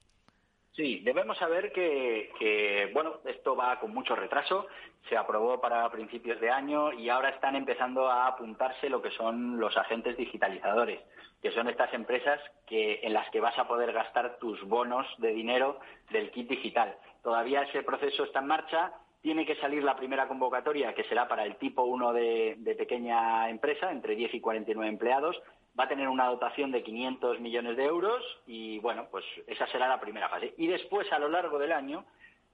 [0.75, 4.67] Sí, debemos saber que, que, bueno, esto va con mucho retraso.
[5.09, 9.61] Se aprobó para principios de año y ahora están empezando a apuntarse lo que son
[9.61, 11.01] los agentes digitalizadores,
[11.43, 15.33] que son estas empresas que, en las que vas a poder gastar tus bonos de
[15.33, 15.79] dinero
[16.11, 16.97] del kit digital.
[17.23, 21.45] Todavía ese proceso está en marcha tiene que salir la primera convocatoria, que será para
[21.45, 25.41] el tipo 1 de, de pequeña empresa, entre 10 y 49 empleados.
[25.79, 29.89] Va a tener una dotación de 500 millones de euros y, bueno, pues esa será
[29.89, 30.55] la primera fase.
[30.59, 32.05] Y después, a lo largo del año,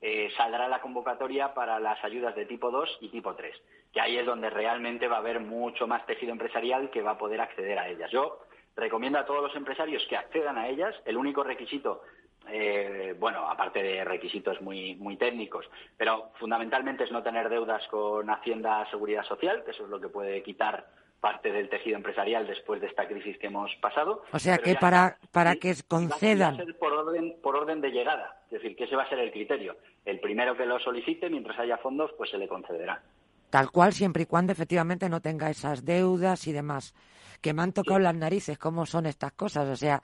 [0.00, 3.52] eh, saldrá la convocatoria para las ayudas de tipo 2 y tipo 3,
[3.92, 7.18] que ahí es donde realmente va a haber mucho más tejido empresarial que va a
[7.18, 8.08] poder acceder a ellas.
[8.12, 8.38] Yo
[8.76, 10.94] recomiendo a todos los empresarios que accedan a ellas.
[11.04, 12.02] El único requisito,
[12.48, 18.30] eh, bueno, aparte de requisitos muy, muy técnicos, pero fundamentalmente es no tener deudas con
[18.30, 20.86] Hacienda Seguridad Social, que eso es lo que puede quitar
[21.20, 24.22] parte del tejido empresarial después de esta crisis que hemos pasado.
[24.32, 26.56] O sea que para, para que concedan.
[26.56, 29.08] Va a ser por orden, por orden de llegada, es decir, que ese va a
[29.08, 29.76] ser el criterio.
[30.04, 33.02] El primero que lo solicite, mientras haya fondos, pues se le concederá.
[33.50, 36.94] Tal cual, siempre y cuando efectivamente no tenga esas deudas y demás.
[37.40, 39.68] Que me han tocado las narices, cómo son estas cosas.
[39.68, 40.02] O sea,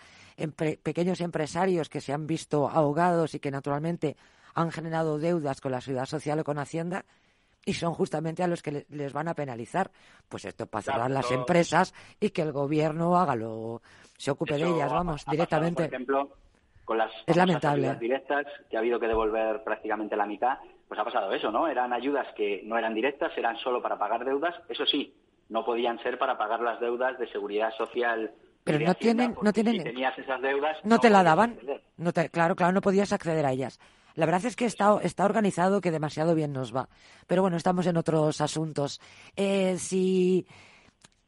[0.82, 4.16] pequeños empresarios que se han visto ahogados y que naturalmente
[4.54, 7.04] han generado deudas con la seguridad social o con Hacienda
[7.64, 9.90] y son justamente a los que les van a penalizar.
[10.28, 13.82] Pues esto para cerrar las empresas y que el gobierno haga lo,
[14.16, 15.84] se ocupe de ellas, vamos, directamente.
[15.84, 16.30] por ejemplo,
[16.84, 17.94] con las es lamentable.
[17.96, 21.66] directas, que ha habido que devolver prácticamente la mitad, pues ha pasado eso, ¿no?
[21.66, 25.14] Eran ayudas que no eran directas, eran solo para pagar deudas, eso sí,
[25.48, 28.32] no podían ser para pagar las deudas de seguridad social.
[28.64, 29.74] Pero no tienen, no tienen.
[29.74, 30.78] Si tenías esas deudas.
[30.84, 31.58] No, te la daban.
[31.96, 33.78] No te, claro, claro, no podías acceder a ellas.
[34.14, 36.88] La verdad es que está, está organizado que demasiado bien nos va.
[37.26, 39.00] Pero bueno, estamos en otros asuntos.
[39.36, 40.46] Eh, si,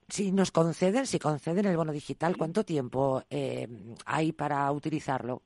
[0.08, 3.68] si nos conceden, si conceden el bono digital, ¿cuánto tiempo eh,
[4.04, 5.42] hay para utilizarlo?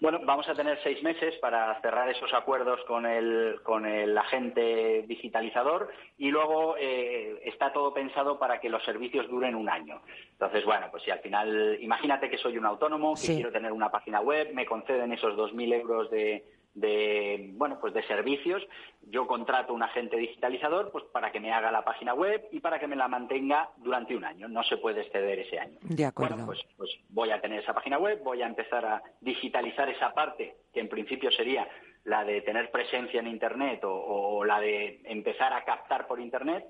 [0.00, 5.04] Bueno, vamos a tener seis meses para cerrar esos acuerdos con el, con el agente
[5.06, 10.00] digitalizador y luego eh, está todo pensado para que los servicios duren un año.
[10.32, 13.90] Entonces, bueno, pues si al final, imagínate que soy un autónomo, que quiero tener una
[13.90, 18.62] página web, me conceden esos 2.000 euros de, de bueno pues de servicios.
[19.02, 22.78] Yo contrato un agente digitalizador pues para que me haga la página web y para
[22.78, 24.48] que me la mantenga durante un año.
[24.48, 25.78] No se puede exceder ese año.
[25.82, 26.36] De acuerdo.
[26.36, 30.12] bueno, pues, pues voy a tener esa página web voy a empezar a digitalizar esa
[30.12, 31.68] parte que en principio sería
[32.04, 36.66] la de tener presencia en internet o la de empezar a captar por internet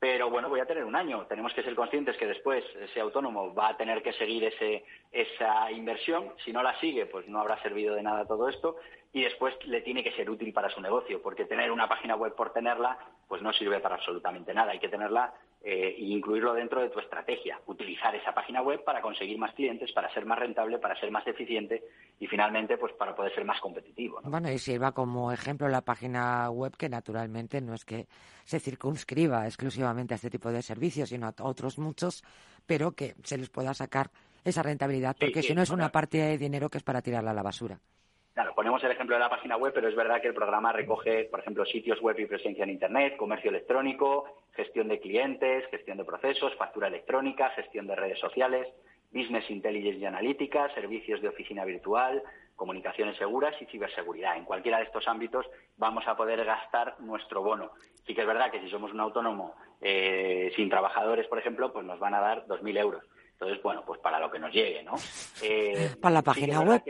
[0.00, 1.26] pero bueno, voy a tener un año.
[1.26, 5.70] Tenemos que ser conscientes que después ese autónomo va a tener que seguir ese, esa
[5.72, 6.32] inversión.
[6.44, 8.76] Si no la sigue, pues no habrá servido de nada todo esto.
[9.12, 12.34] Y después le tiene que ser útil para su negocio, porque tener una página web
[12.34, 14.72] por tenerla, pues no sirve para absolutamente nada.
[14.72, 17.58] Hay que tenerla eh, e incluirlo dentro de tu estrategia.
[17.66, 21.26] Utilizar esa página web para conseguir más clientes, para ser más rentable, para ser más
[21.26, 21.82] eficiente
[22.20, 24.20] y finalmente pues para poder ser más competitivo.
[24.22, 28.06] Bueno, y sirva como ejemplo la página web que naturalmente no es que
[28.44, 32.22] se circunscriba exclusivamente a este tipo de servicios, sino a otros muchos,
[32.64, 34.10] pero que se les pueda sacar
[34.44, 37.34] esa rentabilidad, porque si no es una parte de dinero que es para tirarla a
[37.34, 37.78] la basura.
[38.34, 41.24] Claro, ponemos el ejemplo de la página web, pero es verdad que el programa recoge,
[41.24, 46.04] por ejemplo, sitios web y presencia en Internet, comercio electrónico, gestión de clientes, gestión de
[46.04, 48.68] procesos, factura electrónica, gestión de redes sociales,
[49.12, 52.22] business intelligence y analítica, servicios de oficina virtual,
[52.54, 54.36] comunicaciones seguras y ciberseguridad.
[54.36, 55.46] En cualquiera de estos ámbitos
[55.76, 57.72] vamos a poder gastar nuestro bono.
[58.06, 61.84] Sí que es verdad que si somos un autónomo eh, sin trabajadores, por ejemplo, pues
[61.84, 63.04] nos van a dar 2.000 euros.
[63.40, 64.94] Entonces, bueno, pues para lo que nos llegue, ¿no?
[65.42, 66.82] Eh, para la página web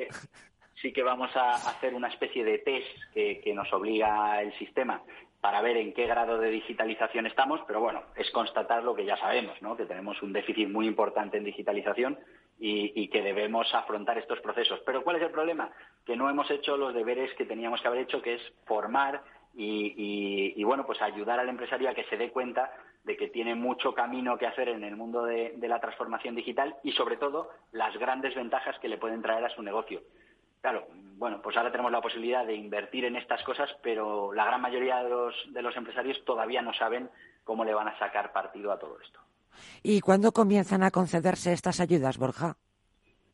[0.81, 5.03] sí que vamos a hacer una especie de test que, nos obliga el sistema
[5.41, 9.17] para ver en qué grado de digitalización estamos, pero bueno, es constatar lo que ya
[9.17, 9.77] sabemos, ¿no?
[9.77, 12.19] que tenemos un déficit muy importante en digitalización
[12.59, 14.81] y, que debemos afrontar estos procesos.
[14.85, 15.71] Pero ¿cuál es el problema?
[16.05, 19.23] Que no hemos hecho los deberes que teníamos que haber hecho, que es formar
[19.55, 22.73] y, bueno, pues ayudar al empresario a que se dé cuenta
[23.09, 26.93] de que tiene mucho camino que hacer en el mundo de la transformación digital y
[26.93, 30.03] sobre todo las grandes ventajas que le pueden traer a su negocio.
[30.61, 34.61] Claro, bueno, pues ahora tenemos la posibilidad de invertir en estas cosas, pero la gran
[34.61, 37.09] mayoría de los, de los empresarios todavía no saben
[37.45, 39.21] cómo le van a sacar partido a todo esto.
[39.83, 42.57] ¿Y cuándo comienzan a concederse estas ayudas, Borja?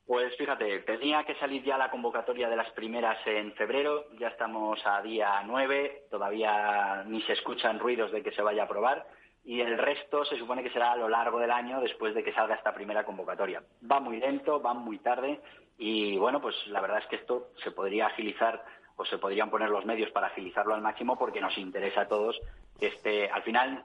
[0.07, 4.79] Pues fíjate, tenía que salir ya la convocatoria de las primeras en febrero, ya estamos
[4.85, 9.07] a día 9, todavía ni se escuchan ruidos de que se vaya a aprobar
[9.45, 12.33] y el resto se supone que será a lo largo del año después de que
[12.33, 13.63] salga esta primera convocatoria.
[13.91, 15.41] Va muy lento, va muy tarde
[15.77, 18.65] y bueno, pues la verdad es que esto se podría agilizar
[18.97, 22.41] o se podrían poner los medios para agilizarlo al máximo porque nos interesa a todos
[22.79, 23.85] que este, al final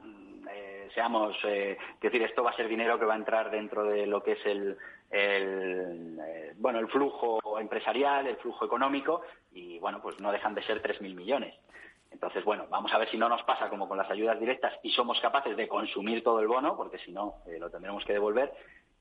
[0.49, 4.05] eh, seamos, eh, decir, esto va a ser dinero que va a entrar dentro de
[4.05, 4.77] lo que es el,
[5.09, 10.63] el eh, bueno, el flujo empresarial, el flujo económico y bueno, pues no dejan de
[10.63, 11.53] ser 3.000 millones.
[12.11, 14.91] Entonces, bueno, vamos a ver si no nos pasa como con las ayudas directas y
[14.91, 18.51] somos capaces de consumir todo el bono, porque si no, lo tendremos que devolver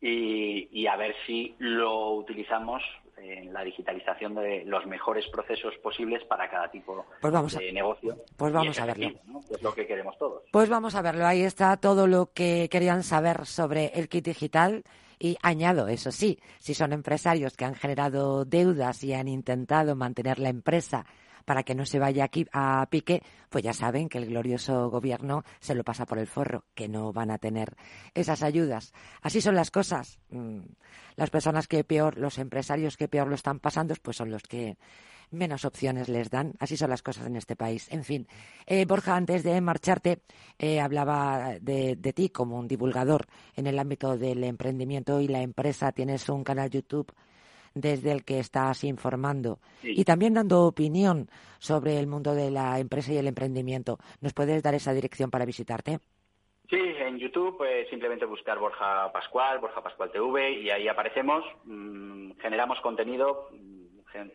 [0.00, 2.82] y, a ver si lo utilizamos
[3.16, 8.16] en la digitalización de los mejores procesos posibles para cada tipo pues de negocio.
[8.36, 9.08] Pues vamos a verlo.
[9.50, 10.44] es lo que queremos todos.
[10.52, 11.26] Pues vamos a verlo.
[11.26, 14.84] Ahí está todo lo que querían saber sobre el kit digital.
[15.20, 20.38] Y añado, eso sí, si son empresarios que han generado deudas y han intentado mantener
[20.38, 21.06] la empresa
[21.48, 25.44] para que no se vaya aquí a pique, pues ya saben que el glorioso gobierno
[25.60, 27.74] se lo pasa por el forro, que no van a tener
[28.12, 28.92] esas ayudas.
[29.22, 30.18] Así son las cosas.
[30.28, 30.60] Mm,
[31.16, 34.76] las personas que peor, los empresarios que peor lo están pasando, pues son los que
[35.30, 36.52] menos opciones les dan.
[36.58, 37.88] Así son las cosas en este país.
[37.90, 38.28] En fin,
[38.66, 40.20] eh, Borja, antes de marcharte,
[40.58, 43.26] eh, hablaba de, de, ti como un divulgador
[43.56, 45.92] en el ámbito del emprendimiento y la empresa.
[45.92, 47.10] Tienes un canal YouTube
[47.74, 53.12] desde el que estás informando y también dando opinión sobre el mundo de la empresa
[53.12, 53.98] y el emprendimiento.
[54.20, 56.00] ¿Nos puedes dar esa dirección para visitarte?
[56.68, 61.42] Sí, en YouTube pues simplemente buscar Borja Pascual, Borja Pascual TV y ahí aparecemos.
[61.64, 63.78] Mm, generamos contenido, mm,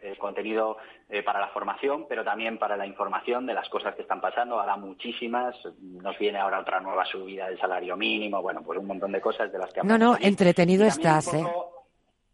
[0.01, 0.77] eh, contenido
[1.09, 4.59] eh, para la formación, pero también para la información de las cosas que están pasando.
[4.59, 5.55] Ahora muchísimas.
[5.79, 8.41] Nos viene ahora otra nueva subida del salario mínimo.
[8.41, 11.43] Bueno, pues un montón de cosas de las que No, no, entretenido estás, ¿eh?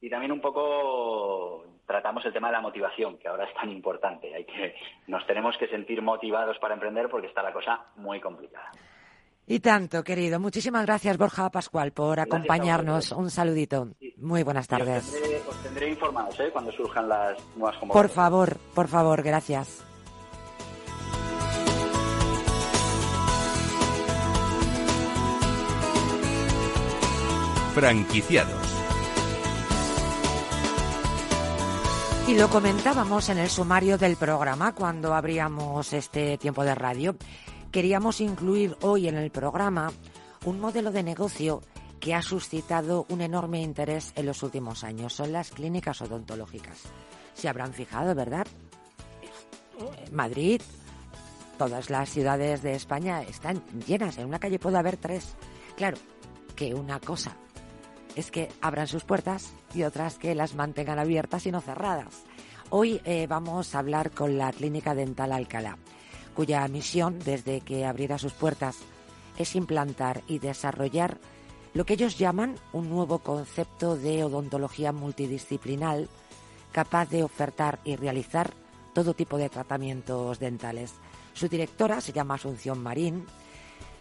[0.01, 4.33] Y también un poco tratamos el tema de la motivación, que ahora es tan importante.
[4.33, 4.75] Hay que,
[5.07, 8.71] nos tenemos que sentir motivados para emprender porque está la cosa muy complicada.
[9.47, 10.39] Y tanto, querido.
[10.39, 13.11] Muchísimas gracias, Borja Pascual, por acompañarnos.
[13.11, 13.87] Un saludito.
[14.17, 15.11] Muy buenas tardes.
[15.47, 16.51] os, tendré, informados ¿eh?
[16.53, 17.93] cuando surjan las nuevas convocatorias.
[17.93, 19.83] Por favor, por favor, gracias.
[27.73, 28.58] Franquiciados
[32.29, 37.15] Y lo comentábamos en el sumario del programa cuando abríamos este tiempo de radio.
[37.71, 39.91] Queríamos incluir hoy en el programa
[40.45, 41.63] un modelo de negocio
[41.99, 45.13] que ha suscitado un enorme interés en los últimos años.
[45.13, 46.83] Son las clínicas odontológicas.
[47.33, 48.45] Se habrán fijado, ¿verdad?
[50.11, 50.61] Madrid,
[51.57, 54.19] todas las ciudades de España están llenas.
[54.19, 55.33] En una calle puede haber tres.
[55.75, 55.97] Claro,
[56.55, 57.35] que una cosa
[58.19, 62.23] es que abran sus puertas y otras que las mantengan abiertas y no cerradas.
[62.69, 65.77] Hoy eh, vamos a hablar con la Clínica Dental Alcalá,
[66.35, 68.77] cuya misión desde que abriera sus puertas
[69.37, 71.17] es implantar y desarrollar
[71.73, 76.07] lo que ellos llaman un nuevo concepto de odontología multidisciplinar
[76.71, 78.53] capaz de ofertar y realizar
[78.93, 80.93] todo tipo de tratamientos dentales.
[81.33, 83.25] Su directora se llama Asunción Marín.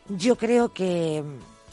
[0.09, 1.23] Yo creo que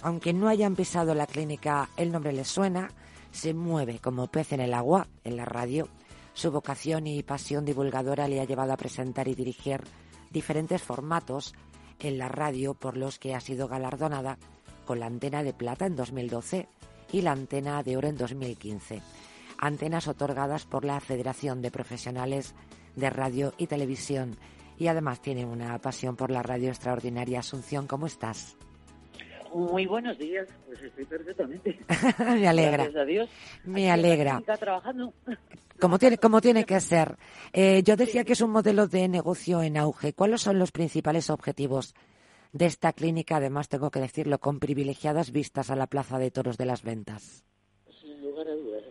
[0.06, 2.91] aunque no hayan pisado la clínica, el nombre les suena,
[3.32, 5.89] se mueve como pez en el agua en la radio.
[6.36, 9.82] Su vocación y pasión divulgadora le ha llevado a presentar y dirigir
[10.30, 11.56] diferentes formatos
[11.97, 14.38] en la radio por los que ha sido galardonada
[14.86, 16.68] con la antena de plata en 2012
[17.12, 19.01] y la antena de oro en 2015.
[19.58, 22.53] Antenas otorgadas por la Federación de Profesionales
[22.95, 24.38] de Radio y Televisión.
[24.78, 27.39] Y además tiene una pasión por la radio extraordinaria.
[27.39, 28.56] Asunción, ¿cómo estás?
[29.56, 31.80] Muy buenos días, pues estoy perfectamente.
[32.20, 32.84] Me alegra.
[32.84, 33.30] Gracias a Dios.
[33.64, 34.39] Me alegra.
[34.39, 35.14] Está trabajando.
[35.80, 37.16] Como tiene, como tiene que ser.
[37.53, 40.12] Eh, yo decía que es un modelo de negocio en auge.
[40.12, 41.95] ¿Cuáles son los principales objetivos
[42.51, 43.38] de esta clínica?
[43.38, 47.45] Además, tengo que decirlo, con privilegiadas vistas a la Plaza de Toros de las Ventas.
[48.01, 48.84] Sin lugar a dudas,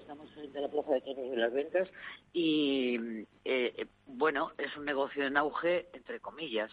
[0.56, 1.88] a la Plaza de Toros de las Ventas
[2.32, 2.98] y,
[3.44, 6.70] eh, bueno, es un negocio en auge, entre comillas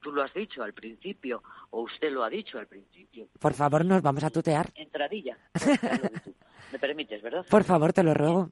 [0.00, 3.26] tú lo has dicho al principio, o usted lo ha dicho al principio.
[3.40, 4.70] Por favor, nos vamos a tutear.
[4.76, 5.36] Entradilla.
[6.72, 7.44] Me permites, ¿verdad?
[7.50, 8.50] Por favor, te lo ruego.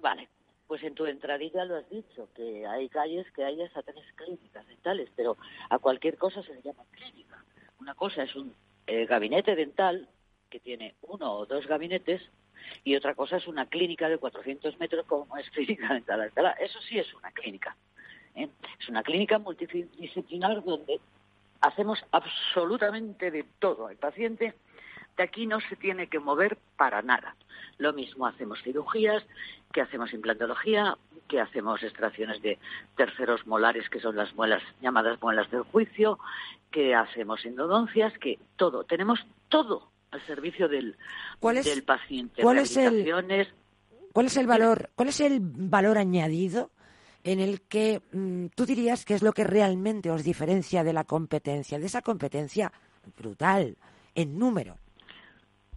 [0.00, 0.28] Vale.
[0.66, 4.66] Pues en tu entradilla lo has dicho, que hay calles que hay hasta tres clínicas
[4.66, 5.36] dentales, pero
[5.70, 7.44] a cualquier cosa se le llama clínica.
[7.78, 8.52] Una cosa es un
[8.88, 10.08] eh, gabinete dental
[10.50, 12.20] que tiene uno o dos gabinetes
[12.84, 16.52] y otra cosa es una clínica de 400 metros como es Clínica Dental Alcalá.
[16.52, 17.76] Eso sí es una clínica.
[18.34, 18.48] ¿eh?
[18.80, 21.00] Es una clínica multidisciplinar donde
[21.60, 23.88] hacemos absolutamente de todo.
[23.90, 24.54] El paciente
[25.16, 27.34] de aquí no se tiene que mover para nada.
[27.78, 29.24] Lo mismo hacemos cirugías,
[29.72, 30.96] que hacemos implantología,
[31.28, 32.58] que hacemos extracciones de
[32.96, 36.18] terceros molares, que son las muelas llamadas muelas del juicio,
[36.70, 38.84] que hacemos endodoncias, que todo.
[38.84, 40.96] Tenemos todo al servicio del,
[41.40, 42.42] del paciente.
[42.42, 43.04] ¿cuál es, el,
[44.12, 44.90] ¿Cuál es el valor?
[44.94, 46.70] ¿Cuál es el valor añadido
[47.26, 51.02] en el que mm, tú dirías que es lo que realmente os diferencia de la
[51.02, 52.72] competencia, de esa competencia
[53.18, 53.76] brutal
[54.14, 54.76] en número.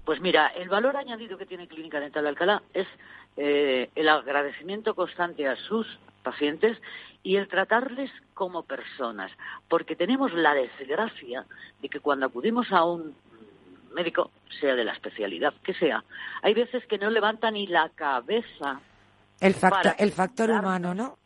[0.05, 2.87] Pues mira, el valor añadido que tiene Clínica Dental Alcalá es
[3.35, 5.87] eh, el agradecimiento constante a sus
[6.23, 6.77] pacientes
[7.23, 9.31] y el tratarles como personas,
[9.67, 11.45] porque tenemos la desgracia
[11.81, 13.15] de que cuando acudimos a un
[13.93, 16.03] médico, sea de la especialidad que sea,
[16.41, 18.81] hay veces que no levanta ni la cabeza.
[19.39, 21.17] El, factor, el factor humano, ¿no?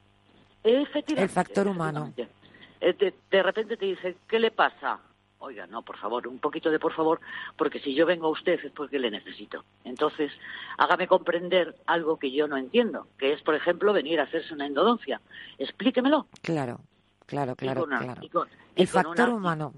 [0.63, 1.23] Efectivamente.
[1.23, 2.13] El factor humano.
[2.17, 4.99] Eh, de, de repente te dice, ¿qué le pasa?
[5.39, 7.19] Oiga, no, por favor, un poquito de por favor,
[7.57, 9.65] porque si yo vengo a usted es porque le necesito.
[9.83, 10.31] Entonces,
[10.77, 14.67] hágame comprender algo que yo no entiendo, que es, por ejemplo, venir a hacerse una
[14.67, 15.19] endodoncia.
[15.57, 16.27] Explíquemelo.
[16.41, 16.79] Claro,
[17.25, 18.21] claro, claro, claro.
[18.21, 19.73] y con- El con factor una- humano.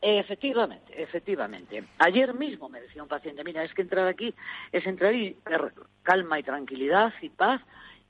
[0.00, 1.84] Efectivamente, efectivamente.
[1.98, 4.34] Ayer mismo me decía un paciente, mira, es que entrar aquí
[4.72, 5.72] es entrar y ver
[6.02, 7.60] calma y tranquilidad y paz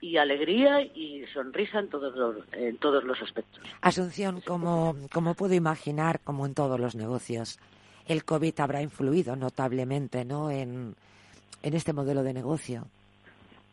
[0.01, 3.61] y alegría y sonrisa en todos los, en todos los aspectos.
[3.81, 7.59] Asunción, como, como puedo imaginar, como en todos los negocios,
[8.07, 10.51] el COVID habrá influido notablemente ¿no?
[10.51, 10.95] en,
[11.63, 12.85] en este modelo de negocio.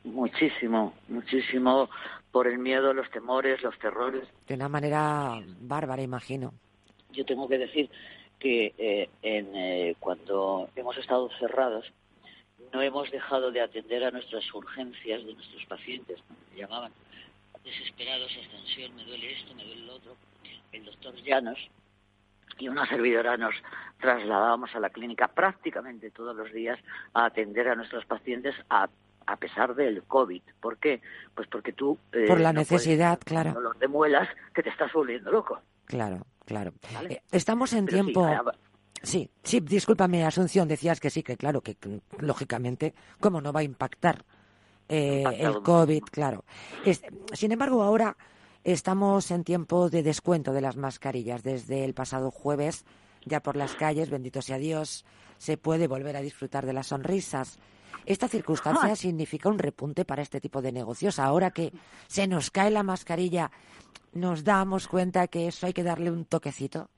[0.05, 1.88] Muchísimo, muchísimo
[2.33, 4.26] por el miedo, los temores, los terrores.
[4.49, 6.53] De una manera bárbara, imagino.
[7.11, 7.91] Yo tengo que decir
[8.39, 11.93] que eh, en, eh, cuando hemos estado cerrados
[12.72, 16.18] no hemos dejado de atender a nuestras urgencias de nuestros pacientes.
[16.51, 16.91] Me llamaban
[17.62, 20.16] desesperados, extensión, me duele esto, me duele lo otro.
[20.72, 21.59] El doctor Llanos
[22.59, 23.55] y una servidora nos
[24.01, 26.78] trasladábamos a la clínica prácticamente todos los días
[27.12, 28.89] a atender a nuestros pacientes a,
[29.27, 30.43] a pesar del COVID.
[30.61, 31.01] ¿Por qué?
[31.35, 31.99] Pues porque tú...
[32.12, 33.51] eh, Por la no necesidad, claro.
[33.51, 35.61] un dolor de muelas que te estás volviendo loco.
[35.87, 36.73] Claro, claro.
[36.95, 37.14] ¿vale?
[37.14, 38.25] Eh, Estamos en Pero sí, tiempo.
[38.27, 38.53] ah,
[39.05, 41.77] Sí, sí, discúlpame, Asunción, decías que sí, que claro, que
[42.20, 44.25] lógicamente, ¿cómo no va a impactar
[44.89, 46.05] eh, el COVID?
[46.05, 46.45] Claro.
[46.85, 47.03] Es-
[47.33, 48.16] sin embargo, ahora
[48.62, 51.43] estamos en tiempo de descuento de las mascarillas.
[51.43, 52.85] Desde el pasado jueves,
[53.25, 55.05] ya por las calles, bendito sea Dios,
[55.39, 57.59] se puede volver a disfrutar de las sonrisas.
[58.07, 61.18] Esta circunstancia significa un repunte para este tipo de negocios.
[61.18, 61.72] Ahora que
[62.09, 63.51] se nos cae la mascarilla,
[64.12, 66.88] ¿nos damos cuenta que eso hay que darle un toquecito?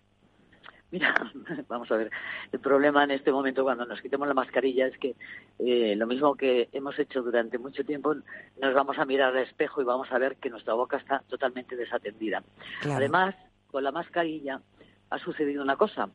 [0.91, 1.13] Mira,
[1.69, 2.11] vamos a ver,
[2.53, 5.17] el problema en este momento cuando nos quitemos la mascarilla es que
[5.59, 9.83] eh, lo mismo que hemos hecho durante mucho tiempo, nos vamos a mirar al espejo
[9.83, 12.45] y vamos a ver que nuestra boca está totalmente desatendida.
[12.81, 12.99] Claro.
[12.99, 13.35] Además,
[13.73, 14.61] con la mascarilla
[15.11, 16.09] ha sucedido una cosa,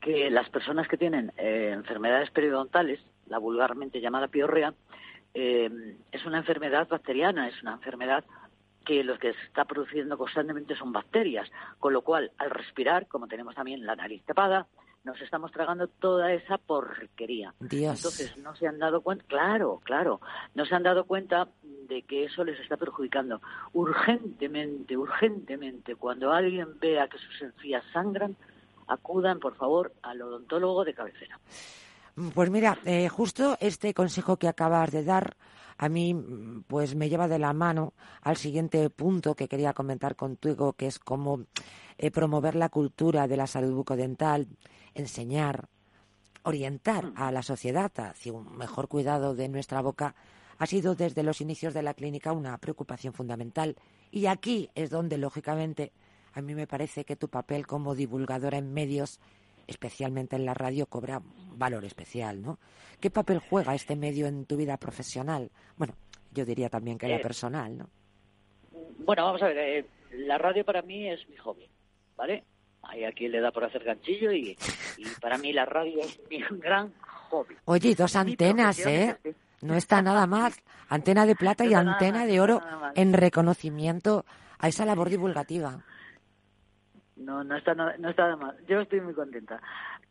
[0.00, 3.00] que las personas que tienen eh, enfermedades periodontales,
[3.30, 4.74] la vulgarmente llamada piorrea,
[5.32, 8.24] eh, es una enfermedad bacteriana, es una enfermedad
[8.84, 13.28] que lo que se está produciendo constantemente son bacterias, con lo cual al respirar, como
[13.28, 14.66] tenemos también la nariz tapada,
[15.04, 17.54] nos estamos tragando toda esa porquería.
[17.60, 17.96] Dios.
[17.96, 20.20] Entonces no se han dado cuenta, claro, claro,
[20.54, 23.40] no se han dado cuenta de que eso les está perjudicando.
[23.72, 28.36] Urgentemente, urgentemente, cuando alguien vea que sus encías sangran,
[28.88, 31.38] acudan por favor al odontólogo de cabecera.
[32.34, 35.36] Pues mira, eh, justo este consejo que acabas de dar
[35.78, 40.16] a mí mm, pues me lleva de la mano al siguiente punto que quería comentar
[40.16, 41.44] contigo, que es cómo
[41.96, 44.48] eh, promover la cultura de la salud bucodental,
[44.94, 45.68] enseñar,
[46.42, 50.14] orientar a la sociedad hacia un mejor cuidado de nuestra boca
[50.58, 53.76] ha sido desde los inicios de la clínica una preocupación fundamental.
[54.10, 55.92] Y aquí es donde, lógicamente,
[56.34, 59.20] a mí me parece que tu papel como divulgadora en medios,
[59.70, 61.22] especialmente en la radio, cobra
[61.56, 62.58] valor especial, ¿no?
[63.00, 65.50] ¿Qué papel juega este medio en tu vida profesional?
[65.76, 65.94] Bueno,
[66.32, 67.88] yo diría también que la Eh, personal, ¿no?
[68.98, 71.68] Bueno, vamos a ver, eh, la radio para mí es mi hobby,
[72.16, 72.44] ¿vale?
[72.82, 74.56] Hay a quien le da por hacer ganchillo y,
[74.96, 76.92] y para mí la radio es mi gran
[77.30, 77.54] hobby.
[77.66, 79.18] Oye, dos antenas, ¿eh?
[79.22, 79.36] es.
[79.62, 80.58] No está nada más.
[80.88, 82.62] Antena de plata y No antena de oro
[82.94, 84.24] en reconocimiento
[84.58, 85.84] a esa labor divulgativa.
[87.20, 88.56] No, no está, nada- no está nada mal.
[88.66, 89.60] Yo estoy muy contenta.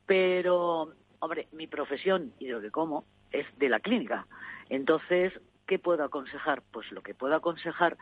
[0.05, 4.25] Pero, hombre, mi profesión y lo que como es de la clínica.
[4.69, 5.33] Entonces,
[5.67, 6.61] ¿qué puedo aconsejar?
[6.71, 7.97] Pues lo que puedo aconsejar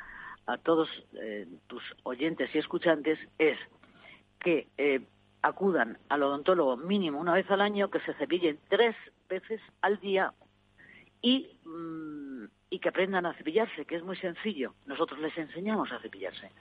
[0.46, 3.58] a todos eh, tus oyentes y escuchantes es
[4.40, 5.02] que eh,
[5.42, 8.96] acudan al odontólogo mínimo una vez al año, que se cepillen tres
[9.30, 10.34] veces al día
[11.22, 14.74] y, mm, y que aprendan a cepillarse, que es muy sencillo.
[14.86, 16.52] Nosotros les enseñamos a cepillarse.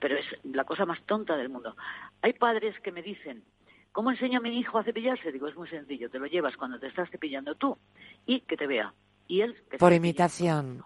[0.00, 1.76] Pero es la cosa más tonta del mundo.
[2.22, 3.42] Hay padres que me dicen,
[3.92, 5.32] ¿cómo enseño a mi hijo a cepillarse?
[5.32, 7.76] Digo, es muy sencillo, te lo llevas cuando te estás cepillando tú
[8.26, 8.92] y que te vea.
[9.28, 10.84] Y él que Por imitación.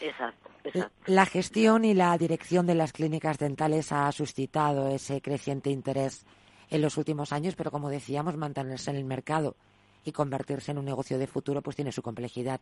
[0.00, 0.94] Exacto, exacto.
[1.06, 6.24] La gestión y la dirección de las clínicas dentales ha suscitado ese creciente interés
[6.70, 9.56] en los últimos años, pero como decíamos, mantenerse en el mercado
[10.04, 12.60] y convertirse en un negocio de futuro pues tiene su complejidad.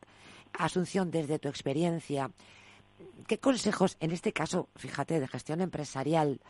[0.58, 2.30] Asunción, desde tu experiencia,
[3.26, 6.40] ¿qué consejos, en este caso, fíjate, de gestión empresarial,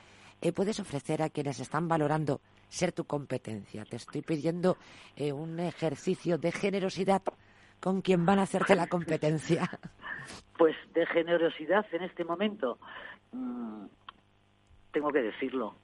[0.40, 3.84] eh, puedes ofrecer a quienes están valorando ser tu competencia?
[3.84, 4.76] Te estoy pidiendo
[5.16, 7.22] eh, un ejercicio de generosidad
[7.80, 9.68] con quien van a hacerte la competencia.
[10.56, 12.78] Pues de generosidad en este momento,
[13.32, 13.86] mm,
[14.92, 15.74] tengo que decirlo.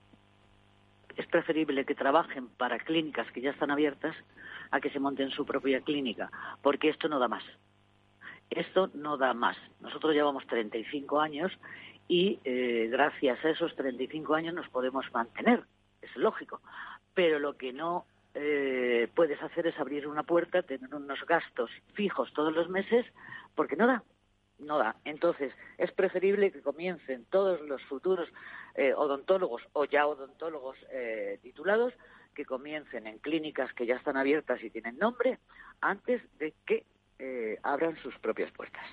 [1.17, 4.15] es preferible que trabajen para clínicas que ya están abiertas
[4.71, 6.31] a que se monten su propia clínica,
[6.63, 7.43] porque esto no da más.
[8.51, 9.57] Esto no da más.
[9.81, 11.53] Nosotros llevamos 35 años
[12.09, 15.63] y eh, gracias a esos 35 años nos podemos mantener,
[16.03, 16.61] es lógico.
[17.15, 22.33] Pero lo que no eh, puedes hacer es abrir una puerta, tener unos gastos fijos
[22.33, 23.07] todos los meses,
[23.55, 24.03] porque no da,
[24.59, 24.97] no da.
[25.05, 28.29] Entonces, es preferible que comiencen todos los futuros
[28.75, 30.77] eh, odontólogos o ya odontólogos
[31.43, 31.95] titulados
[32.35, 35.39] que comiencen en clínicas que ya están abiertas y tienen nombre
[35.81, 36.85] antes de que
[37.63, 38.85] abran sus propias puertas.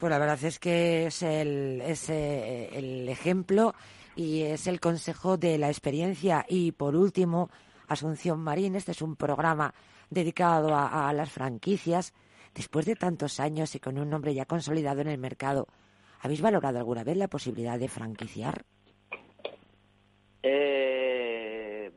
[0.00, 3.74] Pues la verdad es que es el, es eh, el ejemplo
[4.16, 6.46] y es el consejo de la experiencia.
[6.48, 7.50] Y por último,
[7.86, 9.74] Asunción Marín, este es un programa
[10.08, 12.14] dedicado a, las franquicias.
[12.54, 15.66] Después de tantos años y con un nombre ya consolidado en el mercado,
[16.22, 18.64] ¿habéis valorado alguna vez la posibilidad de franquiciar?
[20.42, 21.92] Eh,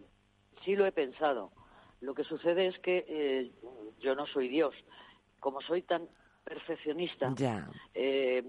[0.66, 1.54] sí lo he pensado.
[2.02, 3.52] Lo que sucede es que eh,
[4.02, 4.76] yo no soy Dios.
[5.44, 6.08] Como soy tan
[6.46, 7.36] perfeccionista,
[7.94, 8.46] eh,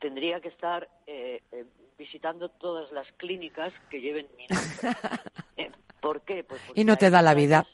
[0.00, 1.66] tendría que estar eh, eh,
[1.98, 5.70] visitando todas las clínicas que lleven mi nombre.
[6.00, 6.42] ¿Por qué?
[6.42, 7.66] Pues y no te da la vida.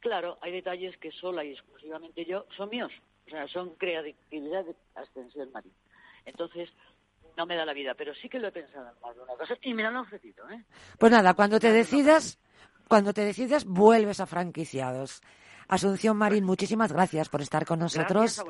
[0.00, 2.92] Claro, hay detalles que sola y exclusivamente yo son míos.
[3.26, 5.72] O sea, son creatividad de Ascensión Marín.
[6.26, 6.68] Entonces,
[7.38, 9.36] no me da la vida, pero sí que lo he pensado en más de una
[9.36, 10.50] cosa y me lo han ofrecido.
[10.50, 10.62] ¿eh?
[10.98, 12.38] Pues nada, cuando te decidas,
[12.88, 15.22] cuando te decidas, vuelves a franquiciados.
[15.68, 18.44] Asunción Marín, muchísimas gracias por estar con nosotros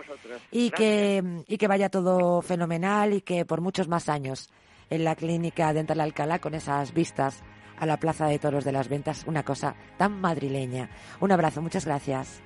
[0.50, 4.50] y que y que vaya todo fenomenal y que por muchos más años
[4.90, 7.42] en la clínica Dental Alcalá con esas vistas
[7.78, 10.88] a la Plaza de Toros de las Ventas, una cosa tan madrileña.
[11.20, 12.40] Un abrazo, muchas gracias.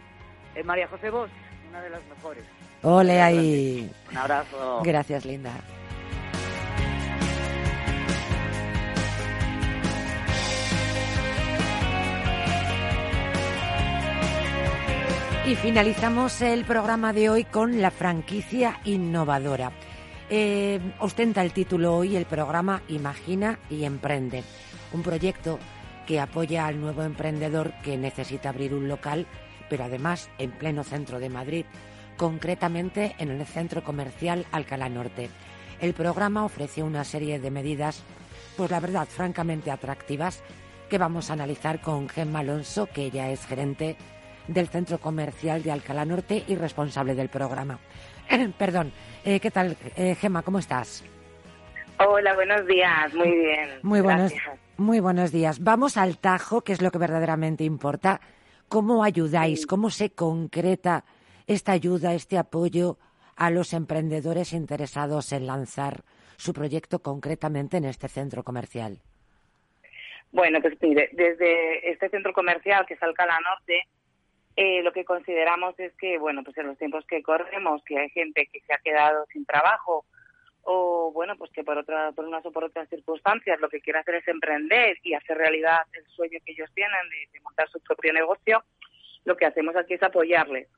[0.55, 1.31] Eh, María José Bosch,
[1.69, 2.45] una de las mejores.
[2.83, 3.91] Ole ahí.
[4.11, 4.81] Un abrazo.
[4.83, 5.53] Gracias, Linda.
[15.47, 19.71] Y finalizamos el programa de hoy con la franquicia innovadora.
[20.29, 24.43] Eh, ostenta el título hoy el programa Imagina y Emprende,
[24.93, 25.61] un proyecto
[26.05, 29.29] que apoya al nuevo emprendedor que necesita abrir un local,
[29.71, 31.65] pero además en pleno centro de Madrid,
[32.17, 35.31] concretamente en el centro comercial Alcalá Norte.
[35.81, 38.03] El programa ofrece una serie de medidas,
[38.57, 40.43] pues la verdad, francamente atractivas,
[40.91, 43.97] que vamos a analizar con Gemma Alonso, que ella es gerente
[44.49, 47.79] del Centro Comercial de Alcalá Norte y responsable del programa.
[48.59, 48.93] Perdón,
[49.25, 50.43] eh, ¿qué tal, eh, Gema?
[50.43, 51.05] ¿Cómo estás?
[51.99, 53.71] Hola, buenos días, muy bien.
[53.83, 54.33] Muy buenos,
[54.77, 55.63] muy buenos días.
[55.63, 58.21] Vamos al tajo, que es lo que verdaderamente importa.
[58.69, 59.67] ¿Cómo ayudáis?
[59.67, 61.05] ¿Cómo se concreta
[61.47, 62.99] esta ayuda, este apoyo
[63.37, 66.03] a los emprendedores interesados en lanzar
[66.37, 68.99] su proyecto concretamente en este centro comercial?
[70.33, 73.85] Bueno, pues mire, desde este centro comercial que es Alcalá Norte,
[74.57, 78.09] eh, lo que consideramos es que, bueno, pues en los tiempos que corremos, que hay
[78.11, 80.07] gente que se ha quedado sin trabajo
[80.63, 84.01] o, bueno, pues que por, otra, por unas o por otras circunstancias lo que quiere
[84.01, 88.13] hacer es emprender y hacer realidad el sueño que ellos tienen de, montar su propio
[88.13, 88.65] negocio,
[89.25, 90.69] lo que hacemos aquí es apoyarles.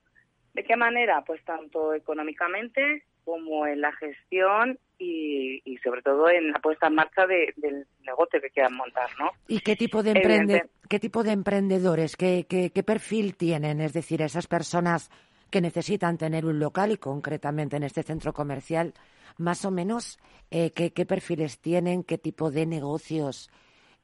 [0.52, 1.22] ¿De qué manera?
[1.24, 7.26] Pues tanto económicamente como en la gestión y, sobre todo en la puesta en marcha
[7.26, 9.30] del negocio que quieran montar, ¿no?
[9.46, 13.80] ¿Y qué tipo de, emprende qué tipo de emprendedores, qué, qué, qué perfil tienen?
[13.80, 15.10] Es decir, esas personas
[15.50, 18.92] que necesitan tener un local y concretamente en este centro comercial,
[19.38, 20.18] más o menos,
[20.50, 22.02] eh, ¿qué, ¿qué, perfiles tienen?
[22.02, 23.50] ¿Qué tipo de negocios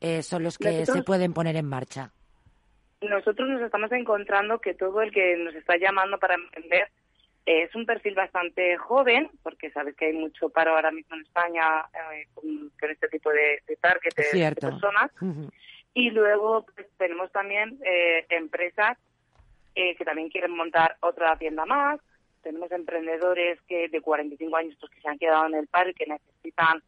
[0.01, 2.13] eh, son los que se pueden poner en marcha?
[3.03, 6.89] Nosotros nos estamos encontrando que todo el que nos está llamando para emprender
[7.47, 11.85] es un perfil bastante joven, porque sabes que hay mucho paro ahora mismo en España
[12.15, 15.11] eh, con, este tipo de, de target de, personas.
[15.93, 18.97] Y luego pues, tenemos también eh, empresas
[19.75, 22.01] eh, que también quieren montar otra tienda más.
[22.43, 25.95] Tenemos emprendedores que de 45 años pues, que se han quedado en el paro y
[25.95, 26.83] que necesitan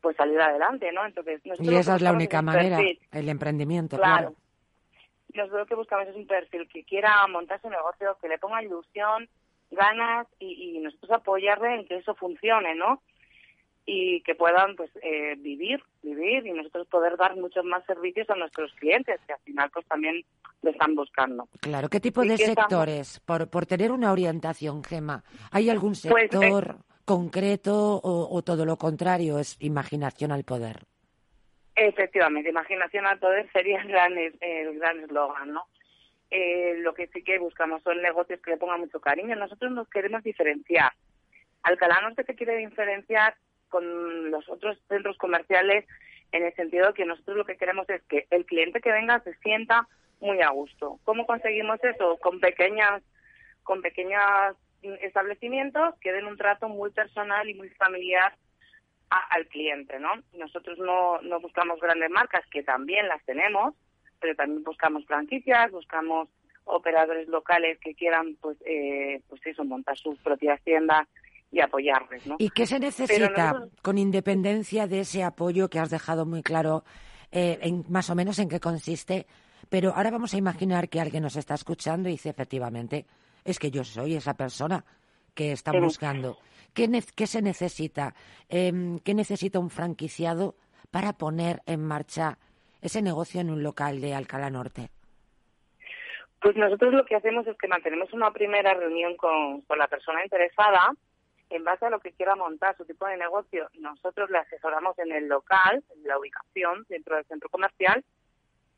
[0.00, 1.06] pues salir adelante, ¿no?
[1.06, 2.78] Entonces, y esa es la única manera,
[3.12, 4.34] el emprendimiento, claro.
[5.32, 8.62] Nosotros lo que buscamos es un perfil que quiera montar su negocio, que le ponga
[8.62, 9.28] ilusión,
[9.72, 13.02] ganas y, nosotros apoyarle en que eso funcione, ¿no?
[13.84, 18.36] Y que puedan pues eh, vivir, vivir y nosotros poder dar muchos más servicios a
[18.36, 20.24] nuestros clientes, que al final pues también
[20.62, 21.48] lo están buscando.
[21.60, 23.20] Claro, ¿qué tipo de sectores?
[23.20, 29.38] Por, por tener una orientación, Gema, ¿hay algún pues, sector concreto o, todo lo contrario,
[29.38, 30.84] es imaginación al poder?
[31.74, 35.64] Efectivamente, imaginación al poder sería el gran el gran eslogan, ¿no?
[36.34, 39.36] Eh, lo que sí que buscamos son negocios que le pongan mucho cariño.
[39.36, 40.92] Nosotros nos queremos diferenciar.
[41.62, 43.36] Alcalá Norte se quiere diferenciar
[43.68, 45.84] con los otros centros comerciales
[46.32, 49.20] en el sentido de que nosotros lo que queremos es que el cliente que venga
[49.20, 49.86] se sienta
[50.20, 50.98] muy a gusto.
[51.04, 52.16] ¿Cómo conseguimos eso?
[52.16, 53.02] Con pequeñas,
[53.62, 54.56] con pequeños
[55.02, 58.34] establecimientos que den un trato muy personal y muy familiar
[59.10, 60.12] al cliente, ¿no?
[60.32, 63.74] Nosotros no, no buscamos grandes marcas, que también las tenemos,
[64.22, 66.28] pero también buscamos franquicias, buscamos
[66.64, 71.08] operadores locales que quieran, pues, eh, pues eso, montar sus propias tiendas
[71.50, 72.36] y apoyarles, ¿no?
[72.38, 76.84] ¿Y qué se necesita con independencia de ese apoyo que has dejado muy claro,
[77.32, 79.26] eh, en, más o menos en qué consiste?
[79.68, 83.06] Pero ahora vamos a imaginar que alguien nos está escuchando y dice, efectivamente,
[83.44, 84.84] es que yo soy esa persona
[85.34, 86.38] que está buscando.
[86.72, 88.14] ¿Qué, ¿Qué, se necesita?
[88.48, 90.54] Eh, ¿Qué necesita un franquiciado
[90.92, 92.38] para poner en marcha
[92.82, 94.90] ese negocio en un local de Alcalá Norte?
[96.42, 100.90] Pues nosotros lo que hacemos es que mantenemos una primera reunión con, la persona interesada
[101.50, 103.68] en base a lo que quiera montar su tipo de negocio.
[103.78, 108.04] Nosotros le asesoramos en el local, en la ubicación dentro del centro comercial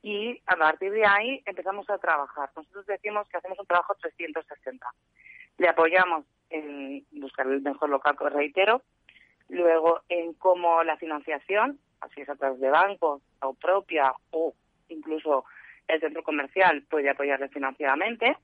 [0.03, 2.51] y a partir de ahí empezamos a trabajar.
[2.55, 4.87] Nosotros decimos que hacemos un trabajo 360.
[5.57, 8.83] Le apoyamos en buscar el mejor local, reitero,
[9.49, 14.55] luego en cómo la financiación, así es a través de bancos o propia o
[14.89, 15.45] incluso
[15.89, 18.37] el centro comercial puede apoyarle financieramente.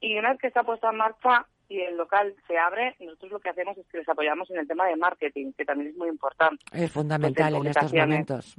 [0.00, 3.40] Y una vez que está puesta en marcha y el local se abre, nosotros lo
[3.40, 6.08] que hacemos es que les apoyamos en el tema de marketing, que también es muy
[6.08, 6.64] importante.
[6.72, 8.56] Es fundamental en estos momentos.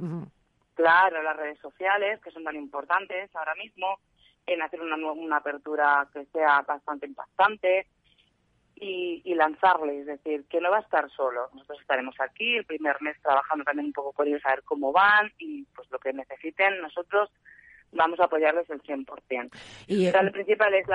[0.74, 3.99] Claro, las redes sociales, que son tan importantes ahora mismo,
[4.47, 7.88] en hacer una, una apertura que sea bastante impactante
[8.76, 11.50] y, y lanzarle, es decir, que no va a estar solo.
[11.54, 14.92] Nosotros estaremos aquí el primer mes trabajando también un poco con ellos a ver cómo
[14.92, 17.30] van y pues lo que necesiten nosotros
[17.96, 19.50] vamos a apoyarles el 100%.
[19.88, 20.86] Y, o lo principal es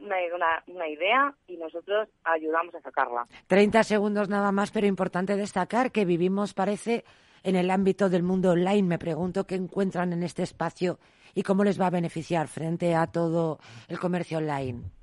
[0.00, 3.26] una, una, idea y nosotros ayudamos a sacarla.
[3.46, 7.04] 30 segundos nada más, pero importante destacar que vivimos, parece,
[7.42, 8.82] en el ámbito del mundo online.
[8.82, 10.98] Me pregunto qué encuentran en este espacio
[11.34, 13.58] y cómo les va a beneficiar frente a todo
[13.88, 14.97] el comercio online.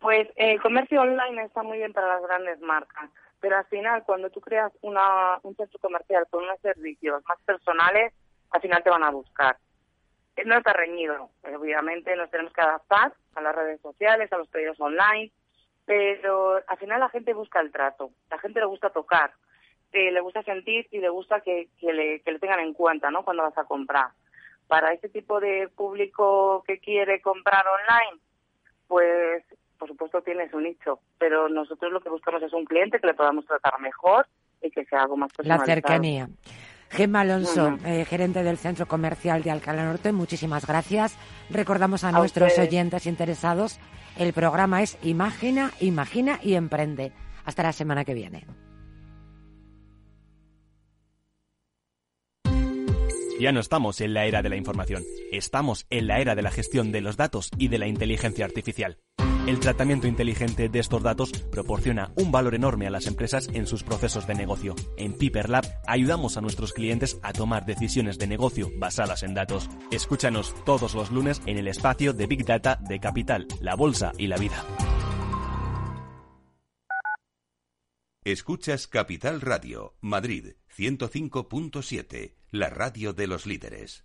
[0.00, 4.30] Pues el comercio online está muy bien para las grandes marcas, pero al final cuando
[4.30, 8.12] tú creas una, un centro comercial con unos servicios más personales,
[8.50, 9.56] al final te van a buscar
[10.44, 11.30] no está reñido.
[11.42, 15.30] Obviamente nos tenemos que adaptar a las redes sociales, a los pedidos online,
[15.84, 19.32] pero al final la gente busca el trato, la gente le gusta tocar,
[19.92, 23.24] eh, le gusta sentir y le gusta que, le, que le tengan en cuenta ¿no?
[23.24, 24.10] cuando vas a comprar.
[24.68, 28.22] Para este tipo de público que quiere comprar online,
[28.86, 29.44] pues
[29.80, 33.14] por supuesto tiene su nicho, pero nosotros lo que buscamos es un cliente que le
[33.14, 34.26] podamos tratar mejor
[34.62, 35.66] y que sea algo más personalizado.
[35.66, 36.28] La cercanía.
[36.90, 41.16] Gemma Alonso, eh, gerente del Centro Comercial de Alcalá Norte, muchísimas gracias.
[41.48, 43.80] Recordamos a, nuestros oyentes interesados,
[44.18, 47.12] el programa es Imagina, Imagina y Emprende.
[47.46, 48.44] Hasta la semana que viene.
[53.40, 55.02] Ya no estamos en la era de la información,
[55.32, 58.98] estamos en la era de la gestión de los datos y de la inteligencia artificial.
[59.46, 63.82] El tratamiento inteligente de estos datos proporciona un valor enorme a las empresas en sus
[63.82, 64.76] procesos de negocio.
[64.96, 69.68] En Piper Lab ayudamos a nuestros clientes a tomar decisiones de negocio basadas en datos.
[69.90, 74.26] Escúchanos todos los lunes en el espacio de Big Data de Capital, la Bolsa y
[74.26, 74.64] la Vida.
[78.22, 84.04] Escuchas Capital Radio, Madrid 105.7, la radio de los líderes.